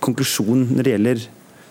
[0.00, 1.24] konklusjon når det gjelder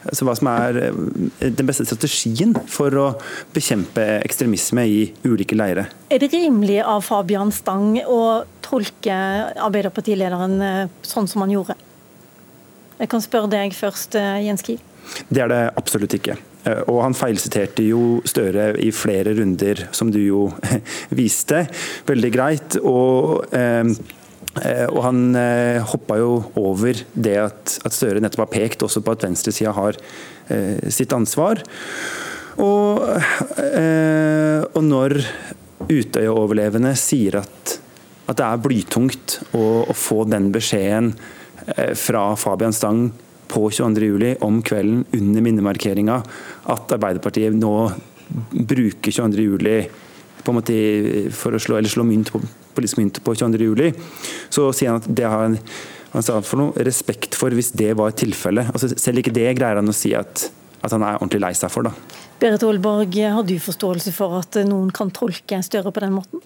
[0.07, 3.07] altså hva som er eh, den beste strategien for å
[3.55, 5.87] bekjempe ekstremisme i ulike leire.
[6.13, 9.15] Er det rimelig av Fabian Stang å tolke
[9.55, 11.77] Arbeiderpartilederen eh, sånn som han gjorde?
[12.97, 14.81] Jeg kan spørre deg først, eh, Jens Kiel.
[15.29, 16.35] Det er det absolutt ikke.
[16.91, 20.41] Og han feilsiterte jo Støre i flere runder, som du jo
[21.21, 21.61] viste.
[22.09, 22.75] Veldig greit.
[22.83, 23.93] Og Eh,
[24.89, 29.13] og han eh, hoppa jo over det at, at Støre nettopp har pekt også på
[29.13, 29.93] at venstresida har
[30.53, 31.61] eh, sitt ansvar.
[32.57, 33.03] Og,
[34.73, 35.13] og når
[35.85, 37.77] Utøya-overlevende sier at,
[38.25, 41.13] at, det er blytungt å, å, få den beskjeden
[41.93, 43.11] fra Fabian Stang
[43.51, 44.41] på 22.07.
[44.41, 46.17] om kvelden under minnemarkeringa
[46.73, 47.93] at Arbeiderpartiet nå
[48.51, 51.29] bruker 22.07.
[51.37, 52.41] for å slå, slå mynt på
[52.77, 53.97] politisk mynt på 22.07,
[54.53, 55.57] så sier han at det har han,
[56.13, 58.71] han sa for noe respekt for hvis det var tilfellet.
[58.73, 60.47] Altså, selv ikke det greier han å si at,
[60.81, 61.89] at han er ordentlig lei seg for.
[61.89, 62.23] da.
[62.37, 66.43] Berit Aalborg, har du forståelse for at noen kan tolke Støre på den måten?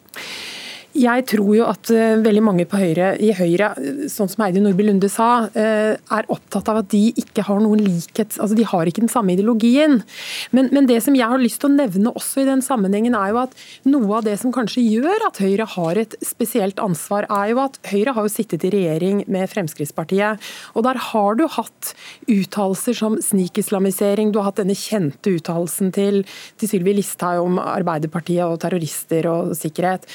[1.02, 3.72] Jeg tror jo at uh, veldig mange på Høyre, i Høyre,
[4.12, 7.82] sånn som Heidi Nordby Lunde sa, uh, er opptatt av at de ikke har noen
[7.82, 10.02] likhet, altså de har ikke den samme ideologien.
[10.54, 13.32] Men, men, det som jeg har lyst til å nevne også i den sammenhengen, er
[13.34, 13.56] jo at
[13.88, 17.80] noe av det som kanskje gjør at Høyre har et spesielt ansvar, er jo at
[17.90, 20.52] Høyre har jo sittet i regjering med Fremskrittspartiet.
[20.76, 21.94] Og der har du hatt
[22.30, 26.22] uttalelser som snikislamisering, du har hatt denne kjente uttalelsen til,
[26.62, 30.06] til Sylvi Listhaug om Arbeiderpartiet og terrorister og sikkerhet.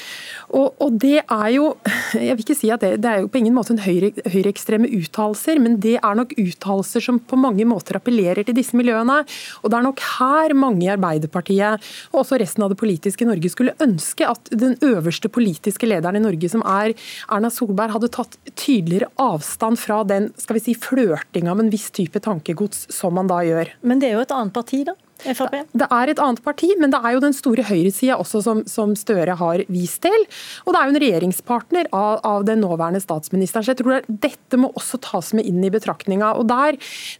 [0.55, 1.71] Og og, det er jo
[2.13, 4.89] Jeg vil ikke si at det, det er jo på ingen måte en høyre, høyreekstreme
[4.99, 9.19] uttalelser, men det er nok uttalelser som på mange måter appellerer til disse miljøene.
[9.61, 13.51] Og det er nok her mange i Arbeiderpartiet, og også resten av det politiske Norge,
[13.53, 18.37] skulle ønske at den øverste politiske lederen i Norge, som er Erna Solberg, hadde tatt
[18.53, 23.29] tydeligere avstand fra den skal vi si, flørtinga med en viss type tankegods som man
[23.29, 23.73] da gjør.
[23.81, 24.97] Men det er jo et annet parti, da?
[25.25, 25.55] FrP?
[25.73, 28.93] Det er et annet parti, men det er jo den store høyresida også som, som,
[28.97, 30.25] Støre har vist til.
[30.65, 33.65] Og det er jo en regjeringspartner av, av den nåværende statsministeren.
[33.65, 36.33] Så jeg tror det, dette må også tas med inn i betraktninga.
[36.39, 36.77] Og der,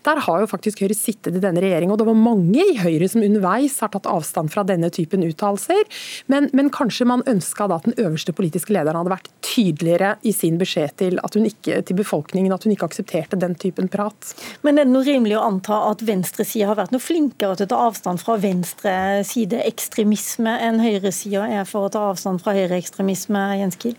[0.08, 3.10] der, har jo faktisk Høyre sittet i denne regjeringa, og det var mange i Høyre
[3.12, 5.84] som underveis har tatt avstand fra denne typen uttalelser.
[6.32, 10.60] Men, men, kanskje man ønska at den øverste politiske lederen hadde vært tydeligere i sin
[10.60, 14.34] beskjed til, at hun ikke, til befolkningen at hun ikke aksepterte den typen prat.
[14.66, 17.72] Men er det noe rimelig å anta at venstresida har vært noe flinkere til å
[17.74, 23.98] ta avstand fra venstresideekstremisme enn høyresida er for å ta avstand fra høyreekstremisme, Jens Kiel?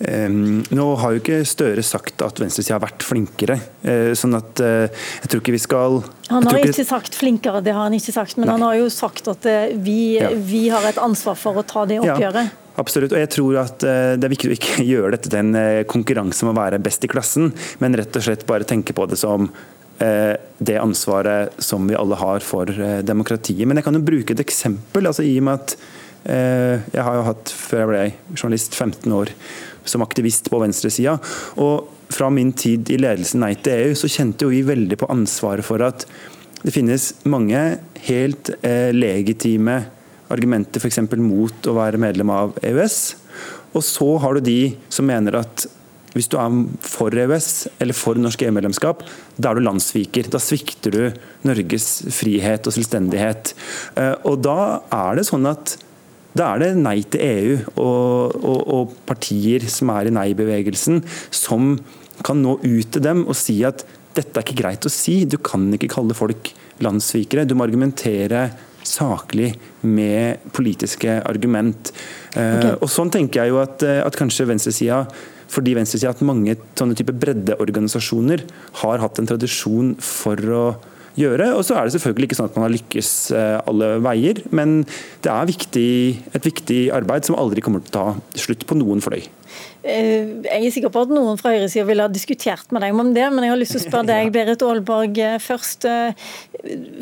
[0.00, 3.58] Nå har jo ikke Støre sagt at venstresida har vært flinkere.
[3.84, 4.88] Uh, sånn at uh,
[5.20, 5.98] jeg tror ikke vi skal
[6.30, 8.38] Han har ikke, ikke sagt flinkere, det har han ikke sagt.
[8.38, 8.54] Men Nei.
[8.56, 10.30] han har jo sagt at uh, vi, ja.
[10.32, 12.48] vi, har et ansvar for å ta det oppgjøret.
[12.48, 12.56] Ja.
[12.80, 16.46] Absolutt, og jeg tror at det er viktig å ikke gjøre dette til en konkurranse
[16.46, 17.50] om å være best i klassen,
[17.82, 22.16] men rett og slett bare tenke på det som Eh, det ansvaret som vi alle
[22.20, 23.66] har for eh, demokratiet.
[23.68, 25.06] Men jeg kan jo bruke et eksempel.
[25.06, 25.76] altså i og med at
[26.24, 29.32] eh, Jeg har jo hatt, før jeg ble journalist, 15 år
[29.84, 31.18] som aktivist på venstresida.
[31.56, 35.08] Og fra min tid i ledelsen Nei til EU, så kjente jo vi veldig på
[35.12, 36.04] ansvaret for at
[36.60, 37.60] det finnes mange
[38.04, 39.78] helt eh, legitime
[40.30, 41.00] argumenter f.eks.
[41.16, 42.98] mot å være medlem av EØS.
[43.72, 44.60] Og så har du de
[44.92, 45.66] som mener at
[46.14, 47.50] hvis du er for EØS
[47.82, 49.04] eller for norsk EU-medlemskap,
[49.36, 50.30] da er du landssviker.
[50.32, 53.54] Da svikter du Norges frihet og selvstendighet.
[54.00, 55.76] Eh, og da er det sånn at
[56.36, 61.02] da er det nei til EU og, og, og partier som er i nei-bevegelsen,
[61.34, 61.74] som
[62.26, 63.82] kan nå ut til dem og si at
[64.14, 65.22] dette er ikke greit å si.
[65.26, 67.46] Du kan ikke kalle folk landssvikere.
[67.46, 68.48] Du må argumentere
[68.86, 69.52] saklig
[69.86, 71.92] med politiske argument.
[72.34, 72.78] Eh, okay.
[72.80, 75.04] Og Sånn tenker jeg jo at, eh, at kanskje venstresida
[75.50, 78.46] fordi venstresida at mange sånne type breddeorganisasjoner
[78.84, 80.64] har hatt en tradisjon for å
[81.18, 81.50] gjøre.
[81.56, 84.80] Og så er det selvfølgelig ikke sånn at man har lykkes eh, alle veier, men
[85.24, 85.90] det er viktig,
[86.36, 89.22] et viktig arbeid som aldri kommer til å ta slutt på noen fløy.
[89.82, 93.14] Eh, jeg er sikker på at noen fra høyresida ville ha diskutert med deg om
[93.16, 95.88] det, men jeg har lyst til å spørre deg, Berit Aalborg, eh, først.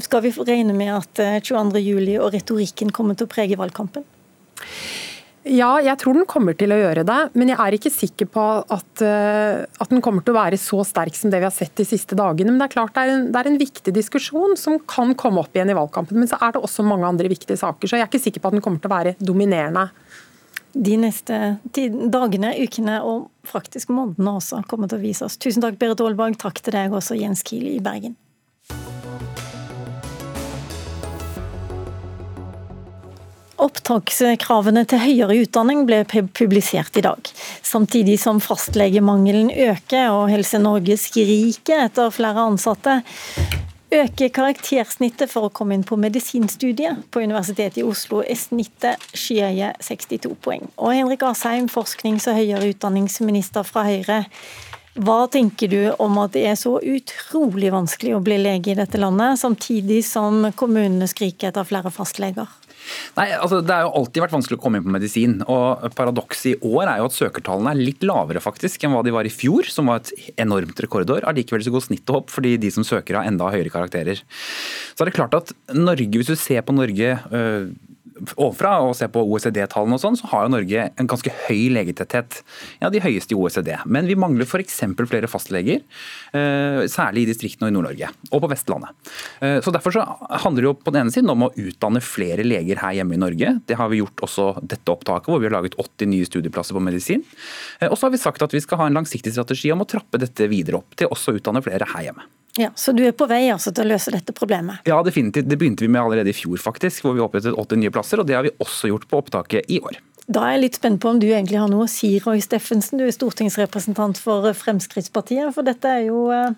[0.05, 4.07] Skal vi regne med at 22.07 og retorikken kommer til å prege valgkampen?
[5.49, 8.43] Ja, jeg tror den kommer til å gjøre det, men jeg er ikke sikker på
[8.61, 11.73] at, uh, at, den kommer til å være så sterk som det vi har sett
[11.79, 12.53] de siste dagene.
[12.53, 15.41] Men det er klart det er, en, det er, en, viktig diskusjon som kan komme
[15.41, 16.21] opp igjen i valgkampen.
[16.21, 18.53] Men så er det også mange andre viktige saker, så jeg er ikke sikker på
[18.53, 19.89] at den kommer til å være dominerende.
[20.77, 21.41] De neste
[21.73, 25.41] dagene, ukene og faktisk månedene også kommer til å vise oss.
[25.41, 26.37] Tusen takk, Berit Aalborg.
[26.39, 28.19] Takk til deg også, Jens Kiel i Bergen.
[33.59, 37.31] Opptakskravene til høyere utdanning ble publisert i dag.
[37.67, 43.01] Samtidig som fastlegemangelen øker og Helse Norge skriker etter flere ansatte.
[43.91, 47.11] øker karaktersnittet for å komme inn på medisinstudiet.
[47.11, 50.69] På Universitetet i Oslo er snittet skyhøye 62 poeng.
[50.77, 54.27] Og Henrik Asheim, forsknings- og høyere utdanningsminister fra Høyre.
[54.95, 58.99] Hva tenker du om at det er så utrolig vanskelig å bli lege i dette
[58.99, 62.47] landet, samtidig som kommunene skriker etter flere fastleger?
[63.19, 65.39] Nei, altså Det har jo alltid vært vanskelig å komme inn på medisin.
[65.47, 69.15] og Paradokset i år er jo at søkertallene er litt lavere faktisk enn hva de
[69.15, 71.27] var i fjor, som var et enormt rekordår.
[71.29, 74.23] Allikevel så går snittet opp fordi de som søker har enda høyere karakterer.
[74.95, 77.69] Så er det klart at Norge, Hvis du ser på Norge øh,
[78.37, 82.41] ovenfra og ser på OECD-tallene, og sånn, så har jo Norge en ganske høy legetetthet.
[82.83, 83.73] Ja, de høyeste i OECD.
[83.87, 84.81] Men vi mangler f.eks.
[85.09, 85.83] flere fastleger,
[86.33, 88.13] eh, særlig i distriktene og i Nord-Norge.
[88.33, 89.13] Og på Vestlandet.
[89.41, 90.05] Eh, så Derfor så
[90.45, 93.23] handler det jo på den ene siden om å utdanne flere leger her hjemme i
[93.23, 93.55] Norge.
[93.69, 96.83] Det har vi gjort også dette opptaket, hvor vi har laget 80 nye studieplasser på
[96.83, 97.25] medisin.
[97.81, 99.89] Eh, og så har vi sagt at vi skal ha en langsiktig strategi om å
[99.89, 102.27] trappe dette videre opp, til også å utdanne flere her hjemme.
[102.59, 104.83] Ja, Så du er på vei altså til å løse dette problemet?
[104.89, 105.47] Ja, definitivt.
[105.49, 108.19] Det begynte vi med allerede i fjor, faktisk, hvor vi opprettet 80 nye plasser.
[108.19, 110.01] og Det har vi også gjort på opptaket i år.
[110.29, 113.01] Da er jeg litt spent på om du egentlig har noe å si, Roy Steffensen.
[113.01, 115.55] Du er stortingsrepresentant for Fremskrittspartiet.
[115.57, 116.51] For dette er jo eh,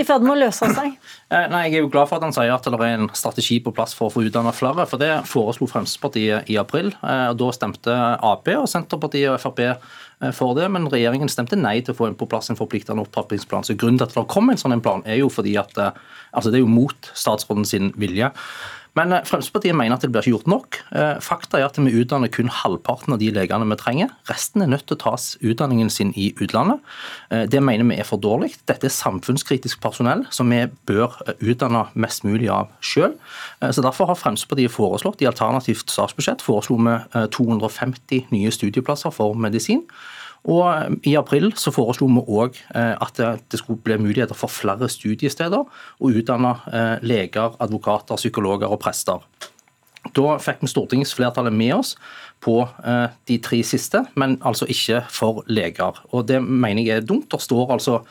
[0.00, 0.96] i ferd med å løse seg.
[1.34, 3.56] Eh, nei, Jeg er jo glad for at han sier at det er en strategi
[3.62, 4.84] på plass for å få utdannet flere.
[4.86, 6.92] For det foreslo Fremskrittspartiet i april.
[7.02, 9.62] Eh, og Da stemte Ap og Senterpartiet og Frp
[10.36, 13.66] for det, men regjeringen stemte nei til å få på plass en forpliktende opptrappingsplan.
[13.66, 16.60] Så Grunnen til at det kom en sånn plan, er jo fordi at altså det
[16.60, 18.30] er jo mot statsråden sin vilje.
[18.98, 20.78] Men eh, Fremskrittspartiet mener at det blir ikke gjort nok.
[20.94, 24.12] Eh, fakta er at vi utdanner kun halvparten av de legene vi trenger.
[24.30, 26.82] Resten er nødt til å tas utdanningen sin i utlandet.
[27.34, 28.54] Eh, det mener vi er for dårlig.
[28.70, 33.16] Dette er samfunnskritisk personell som vi bør utdanne mest mulig av sjøl.
[33.60, 36.96] Derfor har Fremskrittspartiet foreslått i alternativt statsbudsjett foreslo vi
[37.34, 39.84] 250 nye studieplasser for medisin.
[40.50, 44.52] Og eh, I april så foreslo vi òg eh, at det skulle bli muligheter for
[44.52, 49.24] flere studiesteder å utdanne eh, leger, advokater, psykologer og prester.
[50.14, 51.94] Da fikk vi stortingsflertallet med oss
[52.44, 52.58] på
[53.24, 55.96] de tre siste, men altså ikke for leger.
[56.12, 57.30] Og Det mener jeg er dumt.
[57.32, 58.02] Det står altså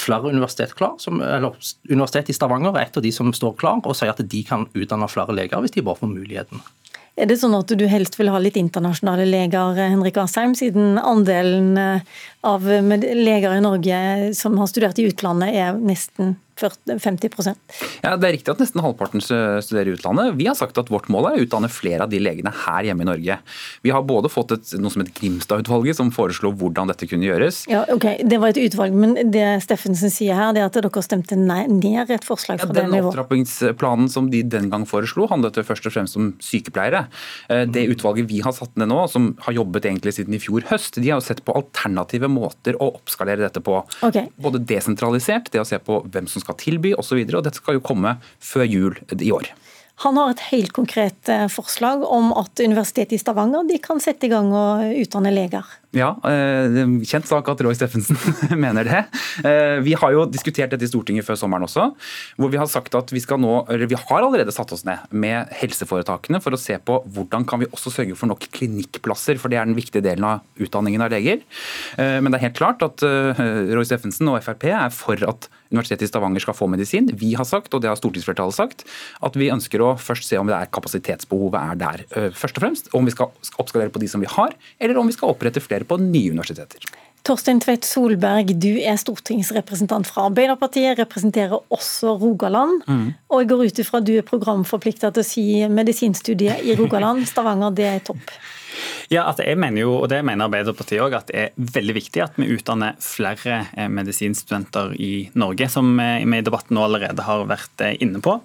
[0.00, 1.52] flere universitet klar, som, eller
[1.84, 4.64] Universitetet i Stavanger er et av de som står klar og sier at de kan
[4.72, 6.64] utdanne flere leger hvis de bare får muligheten.
[7.20, 11.74] Er det sånn at du helst vil ha litt internasjonale leger, Henrik Asheim, siden andelen
[11.76, 12.06] eh,
[12.48, 13.98] av leger i Norge
[14.38, 17.30] som har studert i utlandet er nesten 50
[18.02, 20.36] Ja, Det er riktig at nesten halvparten studerer i utlandet.
[20.38, 23.06] Vi har sagt at vårt mål er å utdanne flere av de legene her hjemme
[23.06, 23.38] i Norge.
[23.82, 27.64] Vi har både fått et, noe som heter Grimstad-utvalget, som foreslo hvordan dette kunne gjøres.
[27.70, 31.02] Ja, ok, Det var et utvalg, men det Steffensen sier her, det er at dere
[31.04, 33.00] stemte ned et forslag fra ja, det nivået.
[33.00, 37.06] Den opptrappingsplanen som de den gang foreslo, handlet først og fremst om sykepleiere.
[37.50, 40.66] Eh, det utvalget vi har satt ned nå, som har jobbet egentlig siden i fjor
[40.70, 43.80] høst, de har jo sett på alternative måter å oppskalere dette på.
[44.06, 44.30] Okay.
[44.40, 47.22] Både desentralisert, det å se på hvem som skal skal tilby osv.
[47.22, 49.52] Og, og dette skal jo komme før jul i år.
[50.00, 54.32] Han har et helt konkret eh, forslag om at Universitetet i Stavanger kan sette i
[54.32, 55.66] gang og utdanne leger.
[55.90, 56.70] Ja, eh,
[57.02, 58.14] kjent sak at Roy Steffensen
[58.64, 59.00] mener det.
[59.42, 61.88] Eh, vi har jo diskutert dette i Stortinget før sommeren også.
[62.38, 63.56] Hvor vi har sagt at vi skal nå,
[63.90, 67.70] vi har allerede satt oss ned med helseforetakene for å se på hvordan kan vi
[67.74, 69.40] også sørge for nok klinikkplasser.
[69.42, 71.42] For det er den viktige delen av utdanningen av leger.
[71.98, 76.08] Eh, men det er helt klart at Roy Steffensen og Frp er for at Universitetet
[76.08, 77.06] i Stavanger skal få medisin.
[77.14, 78.82] Vi har sagt, og det har stortingsflertallet sagt,
[79.22, 82.02] at vi ønsker å først se om det er kapasitetsbehovet er der.
[82.34, 83.30] Først og fremst om vi skal
[83.62, 86.84] oppskalere på de som vi har, eller om vi skal opprette flere på nye universiteter.
[87.26, 92.80] Torstein Tvedt Solberg, du er stortingsrepresentant fra Arbeiderpartiet, representerer også Rogaland.
[92.88, 93.10] Mm.
[93.28, 97.26] Og jeg går ut ifra at du er programforplikta til å si medisinstudiet i Rogaland,
[97.30, 98.32] Stavanger, det er topp.
[99.10, 102.22] Ja, altså jeg mener jo, og det mener Arbeiderpartiet òg, at det er veldig viktig
[102.24, 107.44] at vi utdanner flere eh, medisinstudenter i Norge, som vi i debatten nå allerede har
[107.50, 108.38] vært eh, inne på.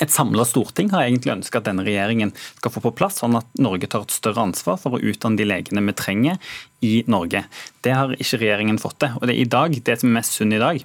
[0.00, 3.48] Et samla storting har egentlig ønska at denne regjeringen skal få på plass, sånn at
[3.60, 7.44] Norge tar et større ansvar for å utdanne de legene vi trenger i Norge.
[7.84, 9.20] Det har ikke regjeringen fått til.
[9.20, 10.80] Og det er i dag, det som er mest synd i dag,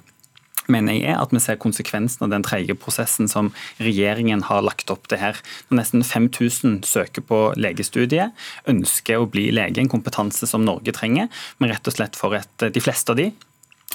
[0.68, 4.92] mener jeg er at vi ser konsekvensen av den treige prosessen som regjeringen har lagt
[4.92, 5.40] opp til her.
[5.70, 8.36] Når nesten 5000 søker på legestudiet,
[8.68, 12.52] ønsker å bli lege, en kompetanse som Norge trenger, men rett og slett for et,
[12.60, 13.30] de fleste av de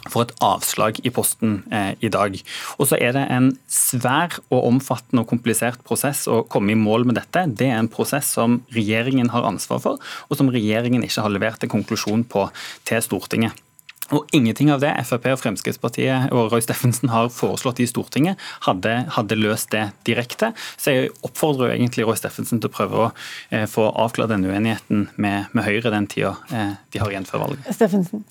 [0.10, 2.36] for et avslag i posten eh, i dag.
[2.78, 7.08] Og så er det en svær og omfattende og komplisert prosess å komme i mål
[7.10, 7.46] med dette.
[7.48, 11.64] Det er en prosess som regjeringen har ansvar for, og som regjeringen ikke har levert
[11.64, 12.50] en konklusjon på
[12.90, 13.64] til Stortinget.
[14.12, 18.98] Og Ingenting av det Frp og Fremskrittspartiet og Roy Steffensen har foreslått i Stortinget, hadde,
[19.16, 20.52] hadde løst det direkte.
[20.76, 23.10] Så jeg oppfordrer jo egentlig Roy Steffensen til å prøve å
[23.50, 27.48] eh, få avklart denne uenigheten med, med Høyre den tida eh, de har igjen før
[27.48, 27.72] valget.
[27.80, 28.28] Steffensen.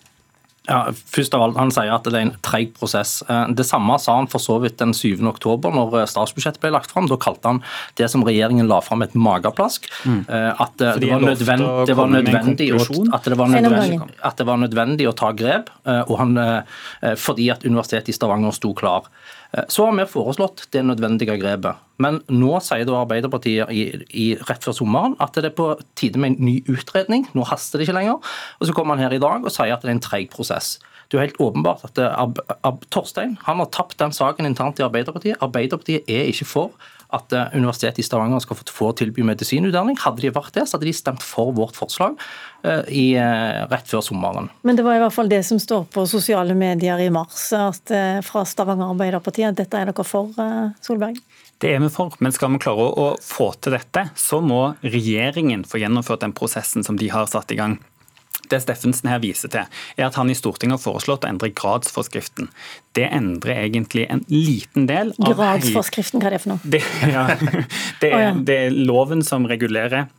[0.69, 3.17] Ja, først av alt, Han sier at det er en treig prosess.
[3.27, 5.19] Eh, det samme sa han for så vidt den 7.
[5.27, 7.09] oktober når eh, statsbudsjettet ble lagt fram.
[7.11, 7.63] Da kalte han
[7.99, 9.91] det som regjeringen la fram et mageplask.
[10.07, 10.23] Mm.
[10.31, 15.09] At, det det, nødvendig, det var nødvendig at, det var nødvendig, at det var nødvendig
[15.11, 16.39] å ta grep, og han,
[17.19, 19.09] fordi at Universitetet i Stavanger sto klar.
[19.53, 21.81] Eh, så har vi foreslått det nødvendige grepet.
[22.03, 26.21] Men nå sier da Arbeiderpartiet i, i, rett før sommeren at det er på tide
[26.23, 27.29] med en ny utredning.
[27.37, 28.33] Nå haster det ikke lenger.
[28.59, 30.79] Og så kommer han her i dag og sier at det er en treig prosess.
[31.07, 34.81] Det er jo helt åpenbart at Ab Ab Torstein han har tapt den saken internt
[34.81, 35.43] i Arbeiderpartiet.
[35.45, 39.99] Arbeiderpartiet er ikke for at eh, Universitetet i Stavanger skal få tilby medisinutdanning.
[40.01, 42.17] Hadde de vært det, så hadde de stemt for vårt forslag
[42.65, 44.51] eh, i, eh, rett før sommeren.
[44.67, 47.93] Men det var i hvert fall det som står på sosiale medier i mars at,
[48.27, 50.33] fra Stavanger Arbeiderparti, at dette er dere for,
[50.85, 51.21] Solberg?
[51.63, 55.63] Det er vi for, men skal vi klare å få til dette, så må regjeringen
[55.69, 57.77] få gjennomført den prosessen som de har satt i gang.
[58.53, 62.51] Det Steffensen her viser til, er at han i Stortinget har foreslått å endre gradsforskriften.
[62.97, 66.73] Det endrer egentlig en liten del av Gradsforskriften, hva er det for noe?
[66.75, 67.29] Det, ja,
[68.03, 70.11] det, er, det er loven som regulerer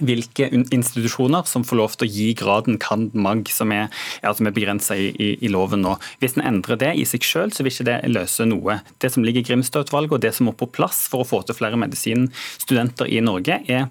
[0.00, 3.14] hvilke institusjoner som får lov til å gi graden cand.
[3.14, 3.88] mag, som er,
[4.22, 5.96] ja, er begrensa i, i, i, loven nå.
[6.22, 8.80] Hvis en endrer det i seg selv, så vil ikke det løse noe.
[9.02, 11.58] Det som ligger i Grimstad-utvalget og det som må på plass for å få til
[11.58, 13.88] flere medisinstudenter i Norge, er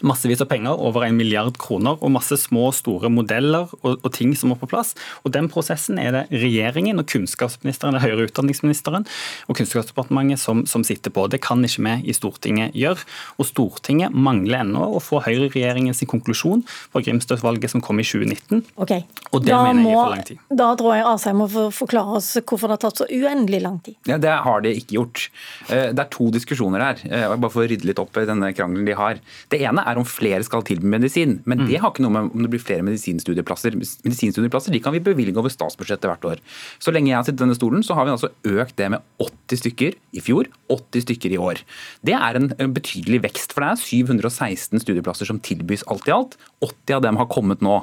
[0.00, 4.08] massevis av penger, over en milliard kroner, og masse små og store modeller og, og,
[4.14, 4.94] ting som må på plass.
[5.22, 9.06] Og Den prosessen er det regjeringen og kunnskapsministeren, eller høyere utdanningsministeren
[9.46, 11.26] og Kunnskapsdepartementet som, som, sitter på.
[11.30, 13.04] Det kan ikke vi i Stortinget gjøre.
[13.38, 18.64] Og Stortinget mangler ennå å få høyreregjeringens konklusjon på Grimstad-valget som kom i 2019.
[18.82, 19.04] Okay.
[19.30, 20.42] Og det da mener jeg gir for lang tid.
[20.62, 23.96] Da tror jeg Asheim må forklare oss hvorfor det har tatt så uendelig lang tid.
[24.08, 25.28] Ja, Det har det ikke gjort.
[25.68, 28.52] Eh, det er to diskusjoner her, eh, bare for å rydde litt opp i denne
[28.56, 29.20] krangelen de har.
[29.52, 31.38] Det ene er er om flere skal tilby medisin.
[31.48, 31.82] Men det mm.
[31.82, 33.76] har ikke noe med om det blir flere medisinstudieplasser.
[33.76, 36.42] Medisinstudieplasser de kan vi bevilge over statsbudsjettet hvert år.
[36.82, 39.04] Så lenge jeg har sittet i denne stolen, så har vi altså økt det med
[39.22, 41.62] 80 stykker i fjor, 80 stykker i år.
[42.06, 46.38] Det er en betydelig vekst, for det er 716 studieplasser som tilbys alt i alt.
[46.62, 47.78] 80 av dem har kommet nå.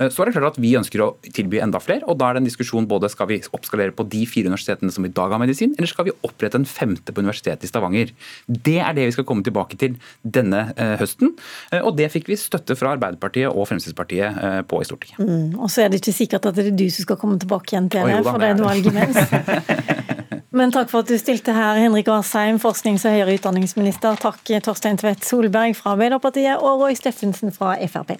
[0.00, 2.38] Eh, så er det klart at vi ønsker å tilby enda flere, og da er
[2.38, 5.42] det en diskusjon både skal vi oppskalere på de fire universitetene som i dag har
[5.42, 8.12] medisin, eller skal vi opprette en femte på Universitetet i Stavanger.
[8.46, 11.34] Det er det vi skal komme tilbake til denne eh, høsten.
[11.72, 15.20] Eh, og det fikk vi støtte fra Arbeiderpartiet og Fremskrittspartiet eh, på i Stortinget.
[15.22, 17.74] Mm, og så er det ikke sikkert at det er du som skal komme tilbake
[17.74, 19.20] igjen til det, for det er noe valg imens.
[20.60, 24.18] Men takk for at du stilte her, Henrik Asheim, forsknings- og høyere utdanningsminister.
[24.20, 28.18] Takk Torstein Tvedt Solberg fra Arbeiderpartiet og Roy Steffensen fra Frp.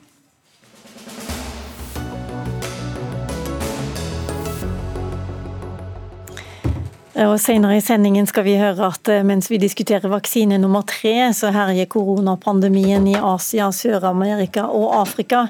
[7.20, 11.12] Og Senere i sendingen skal vi høre at eh, mens vi diskuterer vaksine nummer tre,
[11.36, 15.42] så herjer koronapandemien i Asia, Sør-Amerika og Afrika.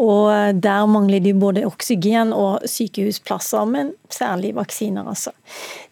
[0.00, 5.32] Og eh, der mangler de både oksygen og sykehusplasser, men særlig vaksiner, altså.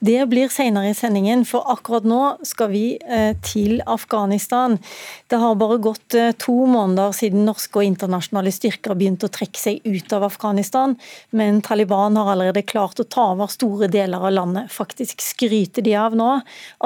[0.00, 4.78] Det blir senere i sendingen, for akkurat nå skal vi eh, til Afghanistan.
[5.30, 9.60] Det har bare gått eh, to måneder siden norske og internasjonale styrker begynte å trekke
[9.60, 10.96] seg ut av Afghanistan,
[11.36, 14.72] men Taliban har allerede klart å ta over store deler av landet.
[14.72, 16.32] Faktisk skryter de av nå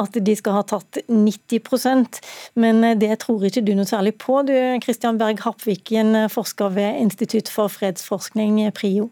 [0.01, 2.21] at de skal ha tatt 90%
[2.55, 4.55] men eh, det tror ikke du noe særlig på, du
[4.85, 9.11] Kristian Berg Hapviken, forsker ved Institutt for fredsforskning, PRIO.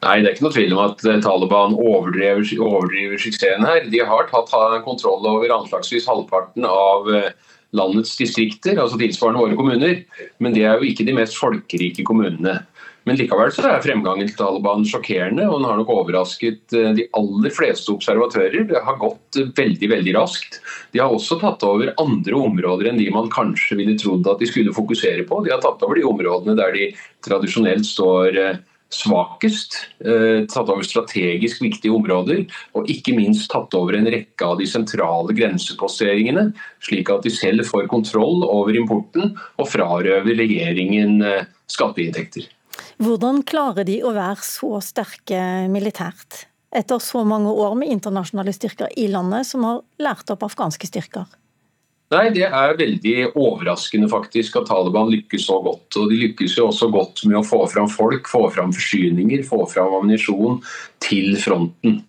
[0.00, 3.84] Nei, det er ikke noe tvil om at eh, Taliban overdriver, overdriver suksessen her.
[3.92, 4.52] De har tatt
[4.86, 7.30] kontroll over anslagsvis halvparten av eh,
[7.76, 10.02] landets distrikter, altså tilsvarende våre kommuner.
[10.42, 12.60] Men det er jo ikke de mest folkerike kommunene.
[13.08, 17.06] Men likevel så er fremgangen til Taliban sjokkerende, og den har nok overrasket eh, de
[17.16, 18.66] aller fleste observatører.
[18.68, 20.60] Det har gått veldig veldig raskt.
[20.94, 24.48] De har også tatt over andre områder enn de man kanskje ville trodd at de
[24.50, 25.44] skulle fokusere på.
[25.46, 26.90] De har tatt over de områdene der de
[27.24, 28.36] tradisjonelt står
[28.90, 34.58] svakest, eh, tatt over strategisk viktige områder, og ikke minst tatt over en rekke av
[34.58, 36.50] de sentrale grensepasseringene,
[36.82, 42.48] slik at de selv får kontroll over importen og frarøver regjeringen eh, skatteinntekter.
[43.00, 45.40] Hvordan klarer de å være så sterke
[45.72, 50.90] militært, etter så mange år med internasjonale styrker i landet, som har lært opp afghanske
[50.90, 51.30] styrker?
[52.10, 55.94] Nei, Det er veldig overraskende faktisk at Taliban lykkes så godt.
[55.96, 59.62] og De lykkes jo også godt med å få fram folk, få fram forsyninger, få
[59.70, 60.58] fram ammunisjon
[60.98, 62.00] til fronten.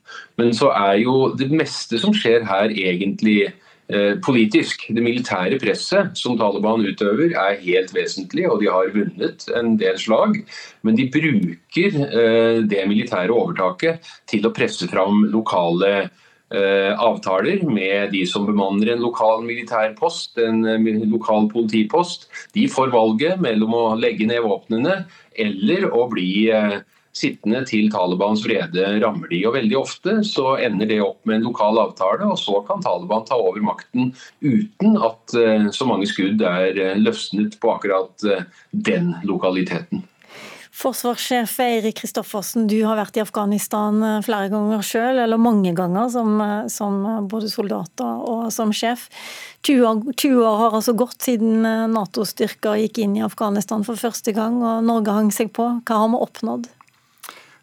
[0.42, 3.52] Men så er jo det meste som skjer her egentlig
[3.94, 4.88] eh, politisk.
[4.90, 10.02] Det militære presset som Taliban utøver er helt vesentlig, og de har vunnet en del
[10.02, 10.42] slag.
[10.82, 16.10] Men de bruker eh, det militære overtaket til å presse fram lokale
[16.52, 22.28] avtaler med de som bemanner en lokal militærpost, en eh, lokal politipost.
[22.56, 25.04] De får valget mellom å legge ned våpnene
[25.40, 26.82] eller å bli eh,
[27.16, 29.42] sittende til Talibans vrede rammer de.
[29.48, 33.26] Og Veldig ofte så ender det opp med en lokal avtale, og så kan Taliban
[33.28, 38.48] ta over makten uten at eh, så mange skudd er eh, løsnet på akkurat eh,
[38.72, 40.06] den lokaliteten.
[40.82, 46.42] Forsvarssjef Eirik Kristoffersen, du har vært i Afghanistan flere ganger selv, eller mange ganger som,
[46.74, 46.98] som,
[47.30, 49.06] både soldater og som sjef.
[49.68, 51.62] 20 år, 20 år har altså gått siden
[51.94, 55.68] Nato-styrker gikk inn i Afghanistan for første gang, og Norge hang seg på.
[55.86, 56.72] Hva har vi oppnådd?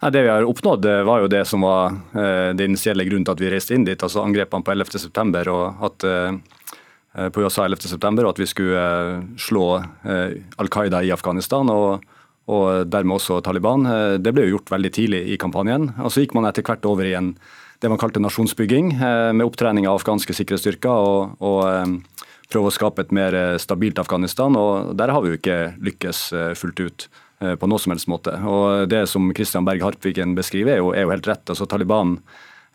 [0.01, 3.41] Det vi har oppnådd, var jo det som var eh, det initielle grunnen til at
[3.43, 3.99] vi reiste inn dit.
[3.99, 5.43] altså Angrepene på 11.9.
[5.51, 8.23] og at eh, på USA 11.9.
[8.23, 9.65] og at vi skulle eh, slå
[10.07, 11.67] Al Qaida i Afghanistan.
[11.75, 12.07] og,
[12.49, 13.85] og dermed også Taliban.
[14.19, 15.91] Det ble jo gjort veldig tidlig i kampanjen.
[16.01, 17.35] og Så gikk man etter hvert over i en,
[17.79, 18.95] det man kalte nasjonsbygging,
[19.37, 24.57] med opptrening av afghanske sikkerhetsstyrker og, og prøve å skape et mer stabilt Afghanistan.
[24.57, 26.23] og Der har vi jo ikke lykkes
[26.57, 27.09] fullt ut.
[27.39, 28.35] Eh, på noe som helst måte.
[28.51, 31.45] Og Det som Christian Berg Harpviken beskriver, er jo, er jo helt rett.
[31.47, 32.17] Altså, Taliban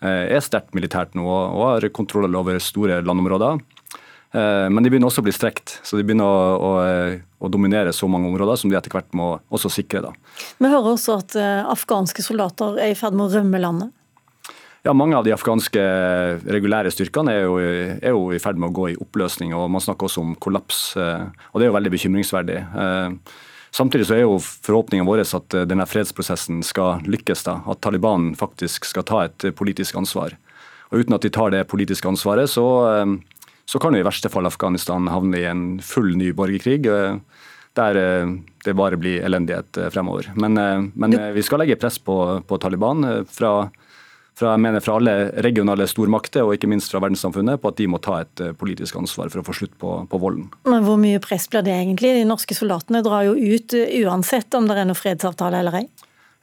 [0.01, 3.59] eh, er sterkt militært nå og har kontroll over store landområder.
[4.33, 6.71] Eh, men de begynner også å bli strekt, så de begynner å, å,
[7.39, 10.03] å, dominere så mange områder som de etter hvert må også sikre.
[10.07, 10.13] Da.
[10.59, 11.37] Vi hører også at
[11.69, 13.93] afghanske soldater er i ferd med å rømme landet.
[14.83, 15.79] Ja, Mange av de afghanske
[16.43, 19.53] regulære styrkene er jo, er jo i ferd med å gå i oppløsning.
[19.55, 20.81] og Man snakker også om kollaps.
[20.97, 22.57] og Det er jo veldig bekymringsverdig.
[23.73, 27.41] Samtidig så er jo forhåpningen vår at eh, denne fredsprosessen skal lykkes.
[27.47, 30.35] da, At Taliban faktisk skal ta et eh, politisk ansvar.
[30.91, 33.15] Og Uten at de tar det politiske ansvaret, så, eh,
[33.69, 36.83] så kan jo i verste fall Afghanistan havne i en full ny borgerkrig.
[37.73, 37.97] Der
[38.63, 40.27] det bare blir elendighet fremover.
[40.37, 43.53] Men, men vi skal legge press på, på Taliban fra
[44.35, 45.13] fra, mener, fra alle
[45.45, 48.97] regionale stormakter og ikke minst fra verdenssamfunnet på at de må ta et eh, politisk
[49.01, 50.47] ansvar for å få slutt på, på volden.
[50.69, 52.15] Men Hvor mye press blir det egentlig?
[52.17, 55.85] De norske soldatene drar jo ut eh, uansett om det er noen fredsavtale eller ei?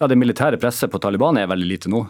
[0.01, 2.05] Ja, Det militære presset på Taliban er veldig lite nå.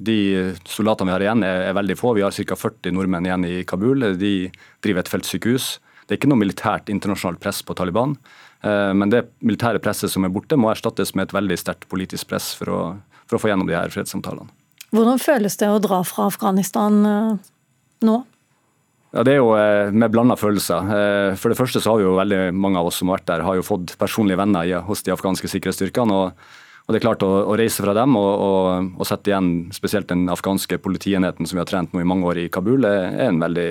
[0.00, 0.18] Eh, de
[0.64, 2.14] soldatene vi har igjen er veldig få.
[2.16, 2.56] Vi har ca.
[2.56, 4.16] 40 nordmenn igjen i Kabul.
[4.18, 4.34] De
[4.82, 5.78] driver et feltsykehus.
[6.06, 8.16] Det er ikke noe militært internasjonalt press på Taliban.
[8.60, 12.50] Men det militære presset som er borte, må erstattes med et veldig sterkt politisk press
[12.58, 12.80] for å,
[13.30, 14.50] for å få gjennom de her fredssamtalene.
[14.90, 17.50] Hvordan føles det å dra fra Afghanistan eh,
[18.06, 18.16] nå?
[19.10, 20.90] Ja, Det er jo eh, med blanda følelser.
[20.96, 23.30] Eh, for det første så har vi jo veldig mange av oss som har vært
[23.30, 26.18] der, har jo fått personlige venner hos de afghanske sikkerhetsstyrkene.
[26.18, 26.58] og,
[26.90, 30.10] og det er klart å, å reise fra dem og, og, og, sette igjen spesielt
[30.10, 33.38] den afghanske politienheten som vi har trent nå i mange år i Kabul, er en
[33.42, 33.70] veldig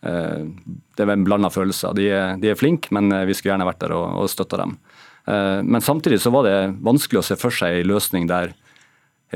[0.00, 1.90] det er en blanda følelse.
[1.92, 4.70] De er, de er flinke, men vi skulle gjerne vært der og, og støtta dem.
[5.28, 8.54] Men samtidig så var det vanskelig å se for seg en løsning der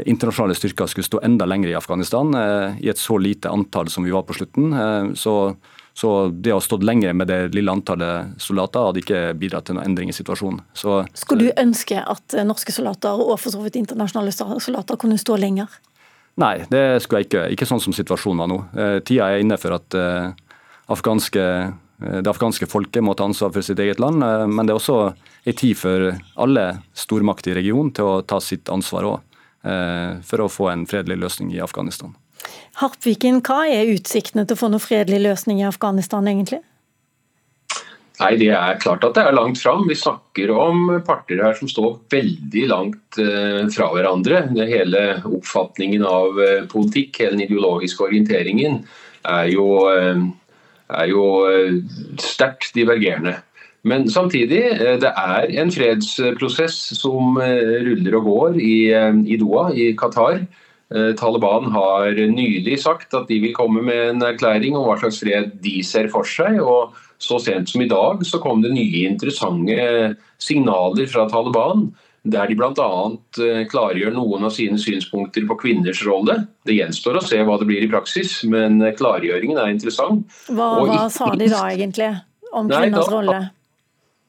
[0.02, 4.04] internasjonale styrker skulle stå enda lenger i Afghanistan, eh, i et så lite antall som
[4.04, 4.72] vi var på slutten.
[4.72, 5.56] Eh, så,
[5.94, 9.76] så det å ha stått lenger med det lille antallet soldater hadde ikke bidratt til
[9.76, 10.60] noen endring i situasjonen.
[10.74, 15.38] Så, Skulle du ønske at norske soldater og for så vidt internasjonale soldater kunne stå
[15.38, 15.70] lenger?
[16.42, 17.44] Nei, det skulle jeg ikke.
[17.54, 18.58] Ikke sånn som situasjonen var nå.
[18.74, 19.94] Eh, tida er inne for at
[20.90, 21.44] afghanske,
[22.02, 24.18] det afghanske folket må ta ansvar for sitt eget land.
[24.50, 26.10] Men det er også en tid for
[26.42, 26.66] alle
[26.98, 29.22] stormakter i regionen til å ta sitt ansvar òg.
[29.64, 32.12] Eh, for å få en fredelig løsning i Afghanistan.
[32.80, 36.60] Harpviken, hva er utsiktene til å få noen fredelig løsning i Afghanistan, egentlig?
[38.20, 39.88] Nei, Det er klart at det er langt fram.
[39.90, 44.44] Vi snakker om parter her som står veldig langt eh, fra hverandre.
[44.70, 48.84] Hele oppfatningen av eh, politikk, hele den ideologiske orienteringen,
[49.24, 51.24] er jo, er jo
[52.20, 53.38] sterkt divergerende.
[53.84, 59.36] Men samtidig, eh, det er en fredsprosess som eh, ruller og går i, eh, i
[59.36, 60.46] Doha, i Qatar.
[61.18, 65.54] Taliban har nylig sagt at de vil komme med en erklæring om hva slags fred
[65.64, 66.60] de ser for seg.
[66.60, 71.88] og Så sent som i dag så kom det nye interessante signaler fra Taliban.
[72.24, 72.92] Der de bl.a.
[73.68, 76.38] klargjør noen av sine synspunkter på kvinners rolle.
[76.64, 80.24] Det gjenstår å se hva det blir i praksis, men klargjøringen er interessant.
[80.48, 82.14] Hva, hva sa de da egentlig
[82.48, 83.42] om kvinners rolle?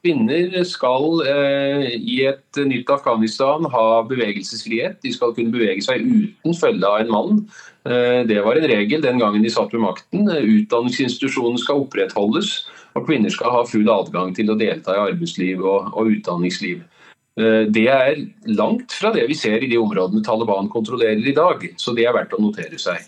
[0.06, 5.00] Kvinner skal eh, i et nytt Afghanistan ha bevegelsesfrihet.
[5.02, 7.40] De skal kunne bevege seg uten følge av en mann.
[7.88, 10.30] Eh, det var en regel den gangen de satt ved makten.
[10.30, 12.52] Utdanningsinstitusjonen skal opprettholdes,
[12.94, 16.86] og kvinner skal ha full adgang til å delta i arbeidsliv og, og utdanningsliv.
[17.42, 21.66] Eh, det er langt fra det vi ser i de områdene Taliban kontrollerer i dag,
[21.82, 23.02] så det er verdt å notere seg.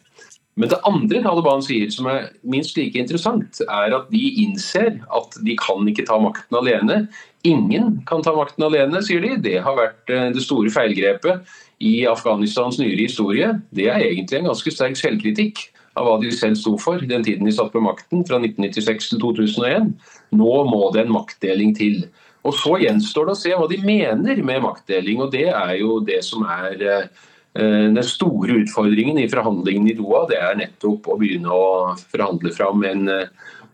[0.59, 5.39] Men det andre Taliban sier, som er minst like interessant, er at de innser at
[5.47, 7.05] de kan ikke ta makten alene.
[7.47, 9.37] Ingen kan ta makten alene, sier de.
[9.45, 11.47] Det har vært eh, det store feilgrepet
[11.87, 13.53] i Afghanistans nyere historie.
[13.71, 17.47] Det er egentlig en ganske sterk selvkritikk av hva de selv sto for den tiden
[17.47, 19.93] de satt på makten, fra 1996 til 2001.
[20.39, 22.03] Nå må det en maktdeling til.
[22.47, 25.23] Og Så gjenstår det å se hva de mener med maktdeling.
[25.23, 27.27] og Det er jo det som er eh,
[27.59, 30.25] den store utfordringen i forhandlingene i Doha.
[30.31, 33.09] Det er nettopp å begynne å forhandle fram en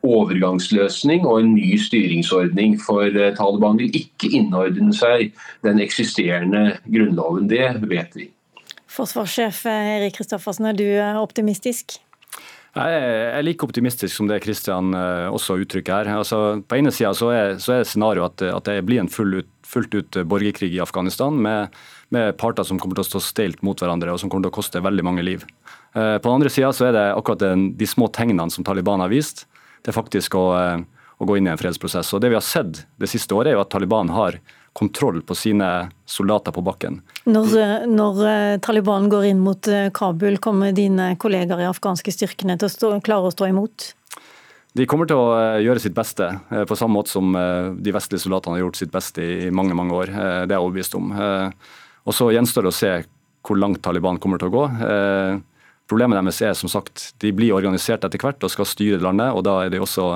[0.04, 2.78] overgangsløsning og en ny styringsordning.
[2.80, 5.34] For Taliban vil ikke innordne seg
[5.66, 7.50] den eksisterende grunnloven.
[7.52, 8.30] Det vet vi.
[8.94, 10.88] Forsvarssjef Erik Kristoffersen, er du
[11.20, 11.98] optimistisk?
[12.74, 13.02] Jeg
[13.38, 16.18] er like optimistisk som det Kristian eh, også uttrykker her.
[16.18, 19.38] Altså, på ene sida så er, så er scenarioet at, at, det blir en full
[19.38, 21.74] ut, fullt ut borgerkrig i Afghanistan med,
[22.14, 24.58] med, parter som kommer til å stå steilt mot hverandre og som kommer til å
[24.60, 25.44] koste veldig mange liv.
[25.94, 29.12] Eh, på den andre sida er det akkurat den, de små tegnene som Taliban har
[29.12, 29.46] vist.
[29.82, 30.84] Det er faktisk å, eh,
[31.18, 32.14] å gå inn i en fredsprosess.
[32.14, 34.40] Og Det vi har sett det siste året, er jo at Taliban har
[34.74, 35.68] kontroll på sine
[36.06, 36.98] soldater på bakken.
[37.30, 42.58] Når, når, eh, Taliban går inn mot eh, Kabul, kommer dine kolleger i afghanske styrkene
[42.58, 43.92] til å stå, klare å stå imot?
[44.74, 48.56] De kommer til å eh, gjøre sitt beste, på samme måte som de vestlige soldatene
[48.56, 50.10] har gjort sitt beste i mange mange år.
[50.10, 51.12] Det er jeg overbevist om.
[52.04, 52.92] Og Så gjenstår det å se
[53.44, 54.64] hvor langt Taliban kommer til å gå.
[55.86, 59.34] Problemet deres er som sagt, de blir organisert etter hvert og skal styre landet.
[59.36, 60.14] og Da er de også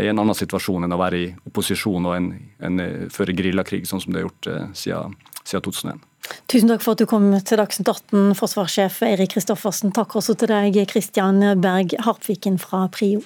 [0.00, 2.30] i en annen situasjon enn å være i opposisjon og en,
[2.64, 2.80] en,
[3.12, 6.08] føre geriljakrig, sånn som det er gjort eh, siden, siden 2001.
[6.48, 9.92] Tusen takk for at du kom til Dagsnytt 18, forsvarssjef Eirik Kristoffersen.
[9.92, 13.20] Takk også til deg, Kristian Berg Harpviken fra Prio.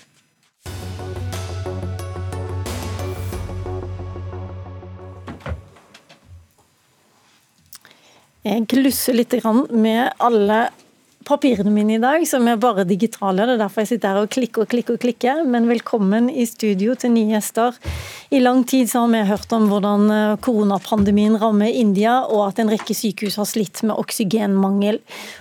[8.47, 9.33] Jeg glusser litt
[9.75, 10.69] med alle
[11.27, 13.47] papirene mine i dag, som er bare digitale.
[13.47, 15.43] Det er derfor jeg sitter her og klikker og klikker og klikker.
[15.51, 17.75] Men velkommen i studio til nye gjester.
[18.31, 22.63] I lang tid så har vi hørt om hvordan eh, koronapandemien rammer India, og at
[22.63, 25.01] en rekke sykehus har slitt med oksygenmangel.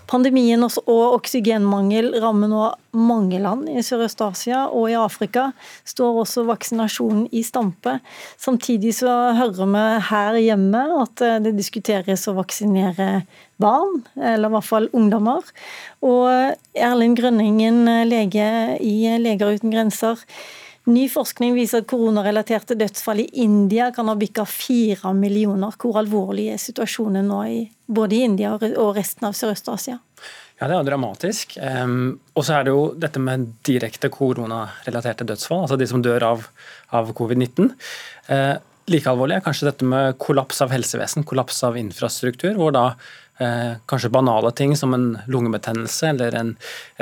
[0.10, 2.66] Pandemien og oksygenmangel rammer nå
[2.96, 5.50] mange land i Sørøst-Asia og i Afrika.
[5.86, 8.00] Står også vaksinasjonen i stampe.
[8.42, 13.26] Samtidig så hører vi her hjemme at eh, det diskuteres å vaksinere
[13.62, 15.47] barn, eller i hvert fall ungdommer.
[16.06, 16.28] Og
[16.76, 18.47] Erlend Grønningen, lege
[18.84, 20.22] i Leger uten grenser.
[20.86, 25.74] Ny forskning viser at koronarelaterte dødsfall i India kan ha bikka fire millioner.
[25.82, 29.97] Hvor alvorlig er situasjonen nå i både i India og resten av Sørøst-Asia?
[30.60, 31.58] Ja, Det er jo dramatisk.
[31.58, 36.45] Og så er det jo dette med direkte koronarelaterte dødsfall, altså de som dør av,
[36.95, 37.74] av covid-19.
[38.30, 38.56] Uh, eh,
[38.88, 42.91] like alvorlig er kanskje dette med kollaps av helsevesen, kollaps av infrastruktur, hvor da
[43.38, 46.54] Eh, kanskje banale ting som en lungebetennelse eller en,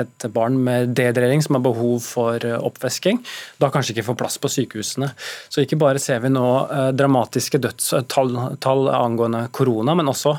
[0.02, 3.20] et barn med dehydrering som har behov for eh, oppvæsking,
[3.62, 5.12] da kanskje ikke får plass på sykehusene.
[5.46, 10.34] Så ikke bare ser vi nå eh, dramatiske dødstall tall angående korona, men også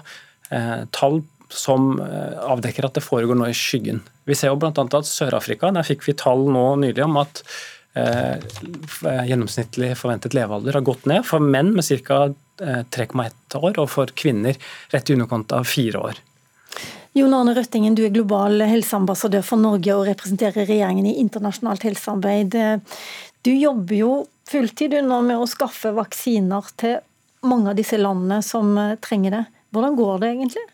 [0.52, 4.04] eh, tall som eh, avdekker at det foregår nå i skyggen.
[4.28, 4.74] Vi ser jo bl.a.
[4.76, 7.46] at Sør-Afrika, der fikk vi tall nå nylig om at
[7.96, 8.36] Eh,
[9.24, 12.26] gjennomsnittlig forventet levealder har gått ned for menn med ca.
[12.60, 14.58] 3,1 eh, år, og for kvinner
[14.94, 16.22] rett i underkant av fire år.
[17.16, 22.58] Jon Arne Røttingen, du er global helseambassadør for Norge og representerer regjeringen i internasjonalt helsearbeid.
[23.48, 24.14] Du jobber jo
[24.52, 26.98] fulltid nå med å skaffe vaksiner til
[27.48, 28.76] mange av disse landene som
[29.06, 29.44] trenger det.
[29.72, 30.66] Hvordan går det egentlig?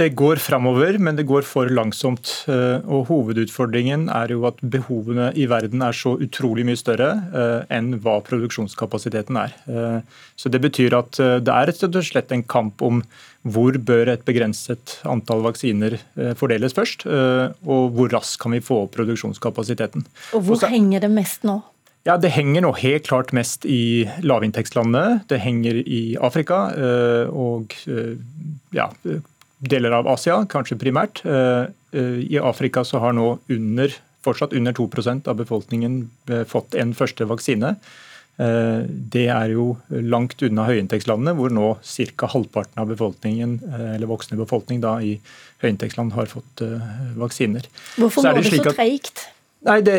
[0.00, 2.30] Det går framover, men det går for langsomt.
[2.48, 7.66] Eh, og Hovedutfordringen er jo at behovene i verden er så utrolig mye større eh,
[7.76, 9.52] enn hva produksjonskapasiteten er.
[9.68, 9.98] Eh,
[10.40, 13.02] så Det betyr at det er rett og slett en kamp om
[13.44, 15.98] hvor bør et begrenset antall vaksiner
[16.36, 20.04] fordeles først, og hvor raskt kan vi få opp produksjonskapasiteten.
[20.36, 21.58] Og Hvor Også, henger det mest nå?
[22.08, 25.26] Ja, Det henger nå helt klart mest i lavinntektslandene.
[25.28, 26.62] Det henger i Afrika
[27.32, 27.76] og
[28.72, 28.88] ja,
[29.60, 31.22] deler av Asia, kanskje primært.
[31.24, 33.92] Eh, eh, I Afrika så har nå under,
[34.24, 37.76] fortsatt under 2% av befolkningen eh, fått en første vaksine.
[38.40, 41.74] Det er jo langt unna høyinntektslandene, hvor nå
[42.16, 42.28] ca.
[42.32, 45.18] halvparten av befolkningen, eller voksne befolkning da, i
[45.60, 46.62] høyinntektsland har fått
[47.20, 47.68] vaksiner.
[48.00, 49.26] Hvorfor går det, det så treigt?
[49.68, 49.94] Nei, det,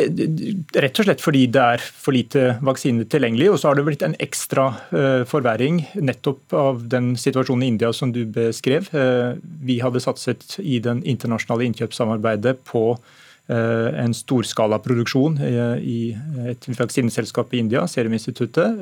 [0.74, 3.52] Rett og slett fordi det er for lite vaksiner tilgjengelig.
[3.54, 7.92] Og så har det blitt en ekstra uh, forverring nettopp av den situasjonen i India
[7.94, 8.90] som du beskrev.
[8.90, 16.02] Uh, vi hadde satset i den internasjonale innkjøpssamarbeidet på uh, en storskalaproduksjon i
[16.50, 18.82] et vaksineselskap i India, Seruminstituttet.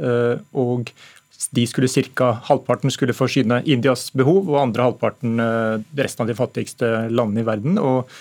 [0.53, 0.93] og
[1.55, 5.39] de skulle cirka, Halvparten skulle forsyne Indias behov, og andre halvparten
[5.97, 7.79] resten av de fattigste landene i verden.
[7.79, 8.11] og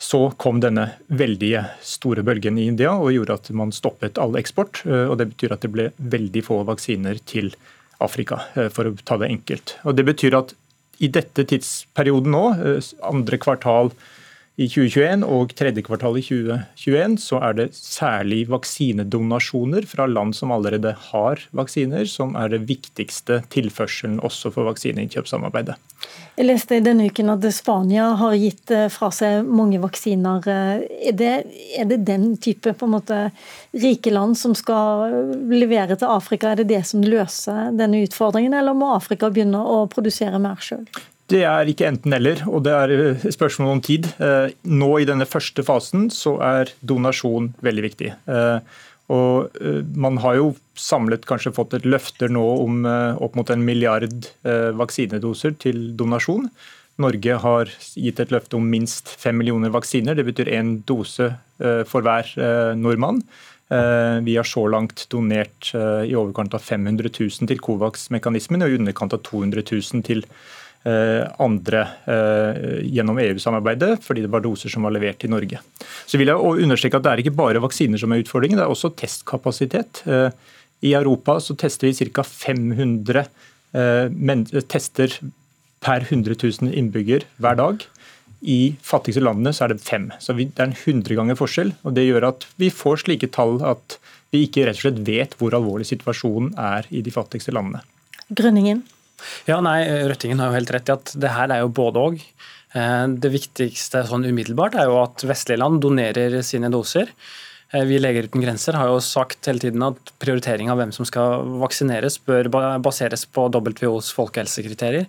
[0.00, 4.80] så kom denne veldige store bølgen i India og gjorde at man stoppet all eksport.
[4.88, 7.52] Eh, og Det betyr at det ble veldig få vaksiner til
[8.00, 9.76] Afrika, eh, for å ta det enkelt.
[9.84, 10.54] Og Det betyr at
[11.00, 13.92] i dette tidsperioden nå, eh, andre kvartal
[14.60, 20.52] i 2021 og tredje kvartal i 2021 så er det særlig vaksinedonasjoner fra land som
[20.52, 25.78] allerede har vaksiner, som er det viktigste tilførselen også for vaksineinnkjøpssamarbeidet.
[26.36, 30.44] Jeg leste i denne uken at Spania har gitt eh, fra seg mange vaksiner.
[30.48, 31.32] Er det,
[31.76, 33.30] er det den type måte,
[33.72, 38.76] rike land som skal levere til Afrika, er det det som løser denne utfordringen, eller
[38.76, 40.84] må Afrika begynne å produsere mer sjøl?
[41.30, 44.08] Det er ikke enten-eller, og det er eh, spørsmål om tid.
[44.18, 48.14] Eh, nå i denne første fasen så er donasjon veldig viktig.
[48.26, 48.78] Eh,
[49.10, 49.56] og
[49.98, 54.28] Man har jo samlet kanskje fått et løfter nå om opp mot en milliard
[54.78, 56.44] vaksinedoser til donasjon.
[57.02, 60.14] Norge har gitt et løfte om minst fem millioner vaksiner.
[60.14, 61.26] Det betyr én dose
[61.90, 62.30] for hver
[62.78, 63.24] nordmann.
[63.66, 69.18] Vi har så langt donert i overkant av 500 000 til Covax-mekanismen og i underkant
[69.18, 74.94] av 200 000 til Eh, andre eh, gjennom EU-samarbeidet, fordi det var doser som var
[74.94, 75.60] levert til Norge.
[76.08, 78.72] Så vil jeg understreke at Det er ikke bare vaksiner som er utfordringen, det er
[78.72, 80.02] også testkapasitet.
[80.06, 80.30] Eh,
[80.88, 82.22] I Europa så tester vi ca.
[82.24, 83.28] 500
[84.66, 85.12] tester
[85.84, 87.84] per 100 000 innbygger hver dag.
[88.40, 90.08] I fattigste landene så er det fem.
[90.18, 91.74] Så Det er en hundreganger forskjell.
[91.84, 93.98] og Det gjør at vi får slike tall at
[94.32, 97.82] vi ikke rett og slett vet hvor alvorlig situasjonen er i de fattigste landene.
[98.30, 98.82] Grønningen?
[99.48, 102.24] Ja, nei, Røttingen har jo helt rett i at det her er jo både òg.
[102.72, 107.10] Eh, det viktigste sånn umiddelbart er jo at vestlige land donerer sine doser.
[107.72, 111.06] Eh, vi Leger uten grenser har jo sagt hele tiden at prioritering av hvem som
[111.08, 112.50] skal vaksineres, bør
[112.82, 115.06] baseres på WHOs folkehelsekriterier.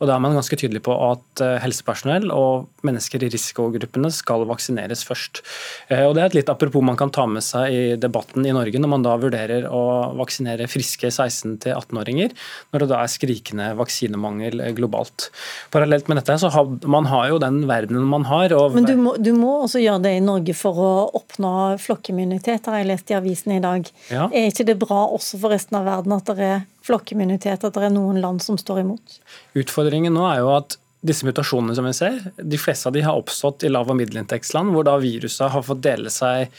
[0.00, 4.46] Og Da er man ganske tydelig på at eh, helsepersonell og mennesker i risikogruppene skal
[4.48, 5.42] vaksineres først.
[5.88, 8.54] Eh, og Det er et litt apropos man kan ta med seg i debatten i
[8.54, 9.84] Norge, når man da vurderer å
[10.18, 12.34] vaksinere friske 16-18-åringer,
[12.74, 15.30] når det da er skrikende vaksinemangel globalt.
[15.74, 18.52] Parallelt med dette så har man har jo den verdenen man har.
[18.74, 22.82] Men du må, du må, også gjøre det i Norge for å oppnå flokkimmunitet, har
[22.82, 23.88] jeg lest i avisen i dag.
[24.10, 24.28] Ja.
[24.34, 27.88] Er ikke det bra også for resten av verden at det er flokkimmunitet, at det
[27.88, 29.20] er noen land som står imot?
[29.58, 33.18] Utfordringen nå er jo at disse mutasjonene som vi ser, de fleste av de har
[33.18, 36.52] oppstått i lav- og middelinntektsland, hvor da viruset har fått dele seg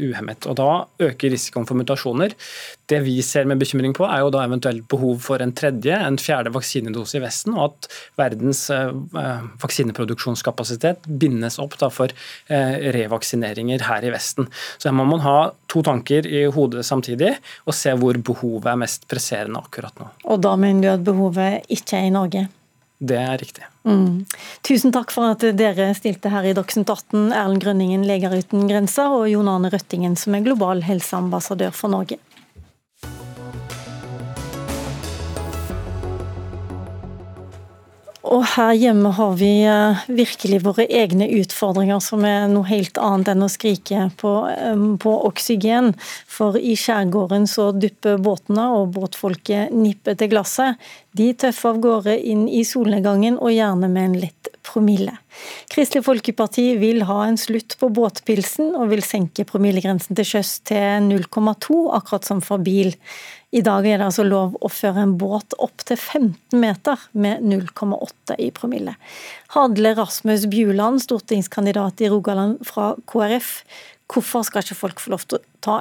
[0.00, 0.46] uhemmet.
[0.48, 0.70] Og Da
[1.08, 2.34] øker risikoen for mutasjoner.
[2.86, 6.18] Det vi ser med bekymring på, er jo da eventuelt behov for en tredje, en
[6.18, 12.08] fjerde vaksinedose i Vesten, og at verdens eh, eh, vaksineproduksjonskapasitet bindes opp for
[12.48, 14.46] revaksineringer her i Vesten.
[14.78, 17.34] Så her må man ha to tanker i hodet samtidig,
[17.66, 20.08] og se hvor behovet er mest presserende akkurat nå.
[20.30, 22.46] Og da mener du at behovet ikke er i Norge?
[22.98, 23.64] Det er riktig.
[23.84, 24.24] Mm.
[24.64, 29.12] Tusen takk for at dere stilte her i Dagsnytt 18, Erlend Grønningen, Leger uten grenser,
[29.12, 32.16] og Jon Arne Røttingen, som er global helseambassadør for Norge.
[38.26, 43.30] Og her hjemme har vi eh, virkelig våre egne utfordringer, som er noe helt annet
[43.32, 45.92] enn å skrike på, eh, på oksygen.
[46.26, 50.82] For i skjærgården så dupper båtene, og båtfolket nipper til glasset.
[51.16, 55.14] De tøffer av gårde inn i solnedgangen, og gjerne med en lett promille.
[55.72, 61.08] Kristelig Folkeparti vil ha en slutt på båtpilsen, og vil senke promillegrensen til sjøs til
[61.08, 62.92] 0,2, akkurat som for bil.
[63.56, 67.44] I dag er det altså lov å føre en båt opp til 15 meter med
[67.46, 68.96] 0,8 i promille.
[69.54, 73.60] Hadle Rasmus Bjuland, stortingskandidat i Rogaland fra KrF.
[74.12, 75.78] Hvorfor skal ikke folk få lov til å ta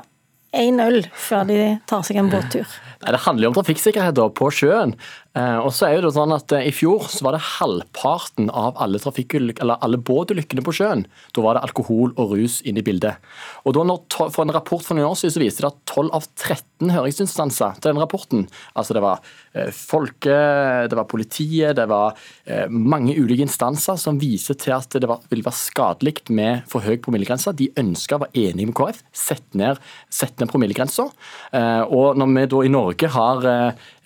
[0.55, 1.59] én øl før de
[1.89, 2.69] tar seg en båttur?
[3.03, 4.95] Det handler jo om trafikksikkerhet på sjøen.
[5.35, 8.77] Eh, og så er det sånn at eh, I fjor så var det halvparten av
[8.79, 9.01] alle,
[9.75, 11.03] alle båtulykkene på sjøen.
[11.35, 13.19] Da var det alkohol og rus inne i bildet.
[13.67, 16.11] Og da når, For en rapport for noen år siden så viste det at 12
[16.15, 18.45] av 13 høringsinstanser til den rapporten,
[18.79, 19.19] altså det var
[19.55, 20.37] eh, folke,
[20.91, 22.15] det var politiet, det var
[22.47, 26.85] eh, mange ulike instanser som viser til at det var, ville være skadelig med for
[26.85, 27.51] høy promillegrense.
[27.59, 31.09] De ønska, var enige med KrF, sette ned, sett ned promillegrensa.
[31.91, 33.45] Og når vi da i Norge har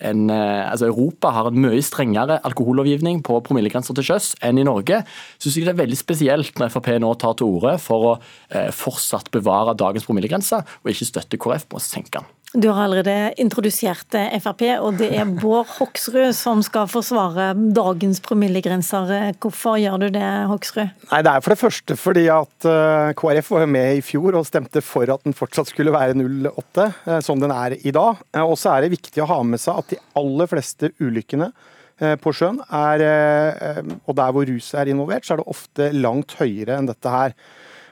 [0.00, 4.66] en, altså Europa Europa har en mye strengere alkohollovgivning på promillegrenser til sjøs enn i
[4.66, 5.02] Norge,
[5.40, 8.12] syns jeg det er veldig spesielt når Frp nå tar til orde for å
[8.54, 12.28] eh, fortsatt bevare dagens promillegrense, og ikke støtte KrF på å senke den.
[12.50, 18.18] Du har allerede introdusert eh, Frp, og det er Bård Hoksrud som skal forsvare dagens
[18.24, 19.12] promillegrenser.
[19.38, 20.90] Hvorfor gjør du det, Hoksrud?
[21.12, 24.48] Nei, Det er for det første fordi at eh, KrF var med i fjor og
[24.48, 28.18] stemte for at den fortsatt skulle være 0,8, eh, som den er i dag.
[28.42, 31.52] Og så er det viktig å ha med seg at de aller fleste ulykkene
[32.00, 36.78] på sjøen, er, og der hvor rus er involvert, så er det ofte langt høyere
[36.80, 37.34] enn dette her.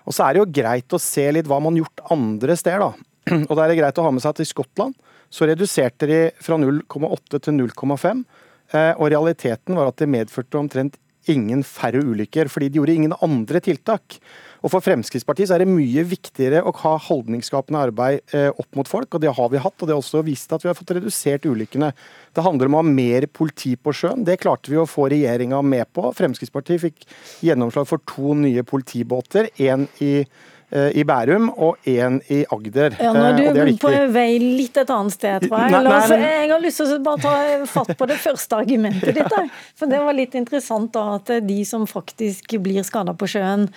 [0.08, 2.86] Og så er det jo greit å se litt hva man har gjort andre steder,
[2.86, 3.07] da.
[3.48, 4.96] Og da er det greit å ha med seg at i Skottland
[5.28, 8.24] så reduserte de fra 0,8 til 0,5.
[8.72, 10.98] Eh, og realiteten var at det medførte omtrent
[11.28, 14.18] ingen færre ulykker, fordi de gjorde ingen andre tiltak.
[14.64, 18.88] Og For Fremskrittspartiet så er det mye viktigere å ha holdningsskapende arbeid eh, opp mot
[18.90, 19.76] folk, og det har vi hatt.
[19.76, 21.92] og Det har også vist at vi har fått redusert ulykkene.
[22.34, 24.24] Det handler om å ha mer politi på sjøen.
[24.26, 26.08] Det klarte vi å få regjeringa med på.
[26.18, 27.06] Fremskrittspartiet fikk
[27.46, 29.52] gjennomslag for to nye politibåter.
[29.62, 30.24] Én i
[30.68, 32.96] i Bærum og én i Agder.
[33.00, 35.50] Ja, nå er du du på vei litt et annet sted, jeg.
[35.50, 36.18] Nei, nei.
[36.18, 37.32] Jeg har lyst til å bare ta
[37.70, 39.32] fatt på det første argumentet ditt.
[39.32, 39.48] Der.
[39.78, 43.68] For det var litt interessant da, at de som faktisk blir skada på sjøen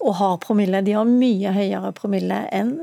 [0.00, 2.74] og har promille, de har mye høyere promille enn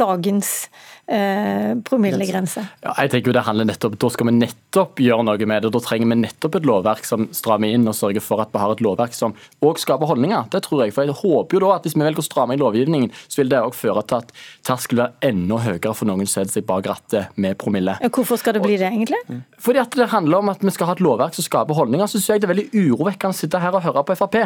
[0.00, 0.70] dagens
[1.06, 2.64] eh, promillegrense.
[2.84, 5.72] Ja, jeg tenker jo det handler nettopp, Da skal vi nettopp gjøre noe med det.
[5.74, 8.74] Da trenger vi nettopp et lovverk som strammer inn og sørger for at vi har
[8.74, 9.34] et lovverk som
[9.64, 10.48] òg skaper holdninger.
[10.52, 10.94] Det tror jeg.
[10.94, 13.52] For jeg håper jo da at hvis vi velger å stramme inn lovgivningen, så vil
[13.52, 14.32] det òg føre til at
[14.66, 17.96] terskelen blir enda høyere for noen som setter seg bak rattet med promille.
[18.12, 19.20] Hvorfor skal det bli det, egentlig?
[19.62, 22.10] Fordi at det handler om at vi skal ha et lovverk som skaper holdninger.
[22.10, 24.38] Så syns jeg det er veldig urovekkende å sitte her og høre på Frp.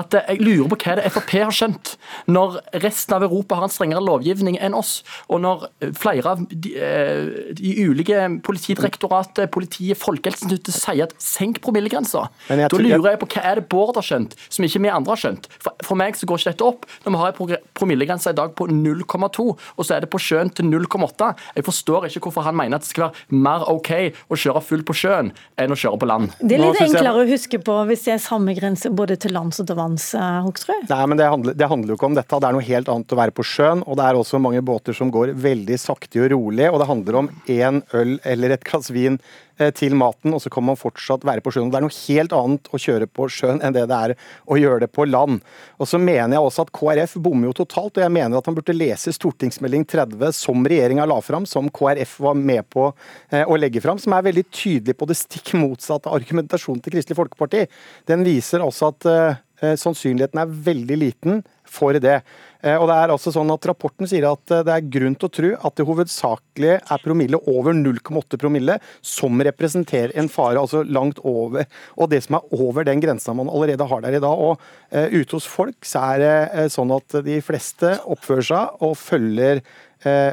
[0.00, 1.94] At eh, jeg lurer på hva det Frp har skjønt,
[2.30, 5.66] når resten av Europa har en strengere lovgivning enn oss, og når
[6.00, 12.26] flere av de, eh, de ulike Politidirektoratet, politiet, Folkehelseinstituttet sier at senk promillegrensa.
[12.48, 15.20] Da lurer jeg på hva er det Bård har skjønt, som ikke vi andre har
[15.20, 15.48] skjønt.
[15.60, 18.54] For, for meg så går ikke dette opp når vi har en promillegrense i dag
[18.58, 21.30] på 0,2, og så er det på sjøen til 0,8.
[21.56, 23.92] Jeg forstår ikke hvorfor han mener at det skal være mer OK
[24.30, 26.34] å kjøre full på sjøen enn å kjøre på land.
[26.40, 29.60] Det er litt enklere å huske på hvis det er samme grense både til lands
[29.62, 30.88] og til vanns, eh, Hoksrud?
[30.90, 32.40] Nei, men det handler, det handler jo ikke om dette.
[32.40, 34.96] Det er noe helt annet å være på sjøen, og det er også mange båter
[34.96, 38.90] som går veldig sakte og rolig, og det handler om én øl eller et glass
[38.94, 39.18] vin
[39.58, 41.70] eh, til maten, og så kan man fortsatt være på sjøen.
[41.72, 44.14] Det er noe helt annet å kjøre på sjøen enn det det er
[44.46, 45.40] å gjøre det på land.
[45.78, 48.56] Og så mener jeg også at KrF bommer jo totalt, og jeg mener at han
[48.56, 52.88] burde lese stortingsmelding 30 som regjeringa la fram, som KrF var med på
[53.30, 57.18] eh, å legge fram, som er veldig tydelig på det stikk motsatte argumentasjonen til Kristelig
[57.18, 57.66] Folkeparti.
[58.10, 62.20] Den viser også at eh, sannsynligheten er veldig liten for det.
[62.60, 65.28] Eh, og det er altså sånn at Rapporten sier at eh, det er grunn til
[65.28, 70.82] å tro at det hovedsakelig er promille over 0,8 promille som representerer en fare, altså
[70.84, 71.68] langt over.
[71.96, 74.44] Og det som er over den grensa man allerede har der i dag.
[74.50, 79.62] Og ute hos folk så er det sånn at de fleste oppfører seg og følger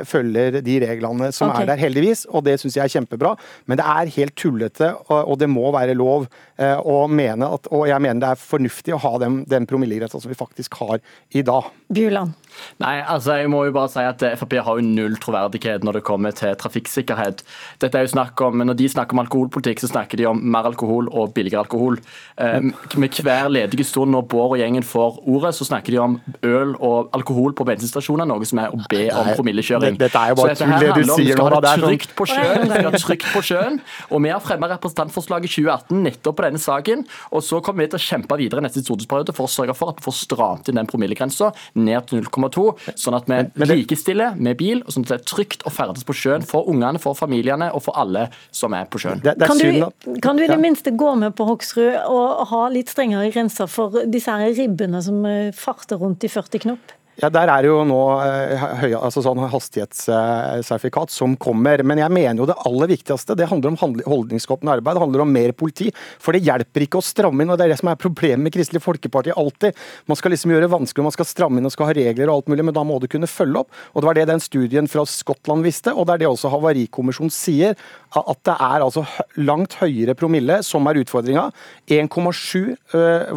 [0.07, 1.65] følger de reglene som okay.
[1.65, 2.25] er der, heldigvis.
[2.31, 3.33] Og det syns jeg er kjempebra.
[3.67, 6.25] Men det er helt tullete, og, det må være lov
[6.57, 10.31] å mene at Og jeg mener det er fornuftig å ha den, den promillegrensa som
[10.31, 11.01] vi faktisk har
[11.35, 11.67] i dag.
[11.93, 12.35] Bjuland.
[12.81, 16.03] Nei, altså jeg må jo bare si at Frp har jo null troverdighet når det
[16.07, 17.43] kommer til trafikksikkerhet.
[17.81, 20.67] Dette er jo snakk om, Når de snakker om alkoholpolitikk, så snakker de om mer
[20.69, 21.99] alkohol og billigere alkohol.
[22.37, 22.61] Eh,
[22.97, 26.75] med hver ledige stund når Bård og gjengen får ordet, så snakker de om øl
[26.75, 29.97] og alkohol på bensinstasjoner, noe som er å be om promillekjøring.
[29.99, 31.49] Dette er jo bare tull det du sier nå.
[31.61, 33.79] Det er trygt på sjøen, vi skal ha trygt på sjøen.
[34.11, 37.05] Og vi har fremmet representantforslag i 2018 nettopp på denne saken.
[37.31, 40.01] Og så kommer vi til å kjempe videre neste stortingsperiode for å sørge for at
[40.01, 42.65] vi får stramt inn den promillegrensa ned til 0,2
[42.97, 46.15] sånn at vi likestiller med bil, og sånn at det er trygt å ferdes på
[46.17, 49.23] sjøen for ungene, for familiene og for alle som er på sjøen.
[49.23, 52.45] Det, det er kan, du, kan, du, i det minste gå med på Hoksrud og
[52.51, 56.96] ha litt strengere grenser for disse her ribbene som eh, farter rundt i 40 knop?
[57.17, 61.81] Ja, Der er det jo nå eh, høy, altså sånn hastighetssertifikat som kommer.
[61.81, 64.99] Men jeg mener jo det aller viktigste det handler om holdningsskapende arbeid.
[64.99, 65.87] Det handler om mer politi.
[66.21, 67.49] For det hjelper ikke å stramme inn.
[67.49, 69.73] og Det er det som er problemet med Kristelig Folkeparti alltid.
[70.05, 72.35] Man skal liksom gjøre det vanskelig, man skal stramme inn og skal ha regler og
[72.35, 73.73] alt mulig, men da må du kunne følge opp.
[73.95, 77.33] Og Det var det den studien fra Skottland visste, og det er det også Havarikommisjonen
[77.33, 77.73] sier.
[78.13, 79.07] At det er altså
[79.41, 81.49] langt høyere promille som er utfordringa.
[81.89, 82.77] 1,7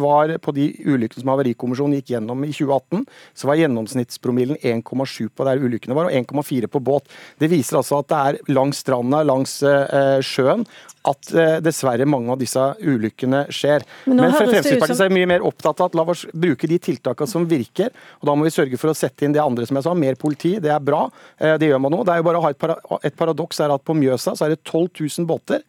[0.05, 3.09] var på de ulykkene som Havarikommisjonen gikk gjennom i 2018.
[3.33, 7.09] så var gjennomsnittspromillen 1,7 på der ulykkene var, og 1,4 på båt.
[7.39, 10.65] Det viser altså at det er langs stranda, langs eh, sjøen,
[11.07, 13.85] at eh, dessverre mange av disse ulykkene skjer.
[14.05, 15.07] Men, Men Fremskrittspartiet som...
[15.07, 17.89] er mye mer opptatt av at la oss bruke de tiltakene som virker.
[18.21, 19.95] og Da må vi sørge for å sette inn det andre som jeg sa.
[19.97, 21.07] Mer politi, det er bra.
[21.39, 22.03] Eh, det gjør man nå.
[22.05, 24.55] Det er jo bare å ha et, et paradoks er at på Mjøsa så er
[24.55, 25.65] det 12 000 båter.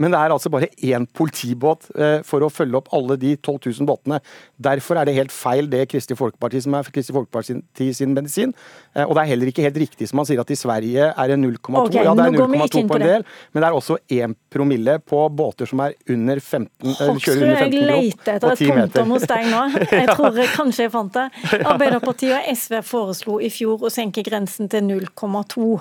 [0.00, 3.70] Men det er altså bare én politibåt eh, for å følge opp alle de 12
[3.80, 4.20] 000 båtene.
[4.58, 8.54] Derfor er det helt feil det Kristelig Folkeparti som er Kristelig Folkeparti sin medisin.
[8.94, 11.30] Eh, og det er heller ikke helt riktig som man sier at i Sverige er
[11.30, 11.84] det 0,2.
[11.84, 15.22] Okay, ja, det er 0,2 på en del, men det er også 1 promille på
[15.34, 17.94] båter som er under 15 eller kjører under 15 knop.
[17.94, 19.62] Jeg leter etter et punktum hos deg nå.
[19.94, 21.24] Jeg tror kanskje jeg fant det.
[21.60, 25.78] Arbeiderpartiet og SV foreslo i fjor å senke grensen til 0,2.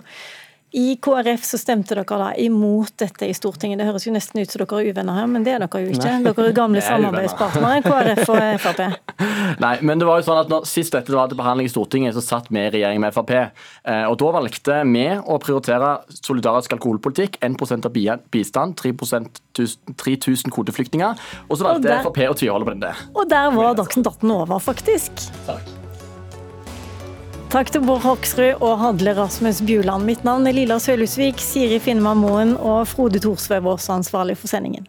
[0.73, 3.77] I KrF så stemte dere da imot dette i Stortinget.
[3.77, 5.91] Det høres jo nesten ut som dere er uvenner her, men det er dere jo
[5.93, 6.13] ikke.
[6.25, 8.81] Dere er gamle samarbeidspartnere, KrF og Frp.
[9.63, 12.17] Nei, men det var jo sånn at når, Sist dette var til behandling i Stortinget,
[12.17, 13.35] så satt vi i regjering med Frp.
[13.37, 18.01] Eh, og Da valgte vi å prioritere solidarisk alkoholpolitikk, 1% av
[18.33, 18.95] bistand, 3
[19.53, 21.21] 3000 kvoteflyktninger.
[21.49, 22.97] Og så valgte og Frp å tviholde på den det.
[23.13, 25.29] Og der var Dagsnytt 18 over, faktisk.
[25.45, 25.82] Takk.
[27.53, 30.07] Takk til Bård Hoksrud og Hadle Rasmus Bjuland.
[30.09, 34.87] Mitt navn er Lilla Sølhusvik, Siri Finnmark Moen og Frode Thorsvev, vår ansvarlig for sendingen.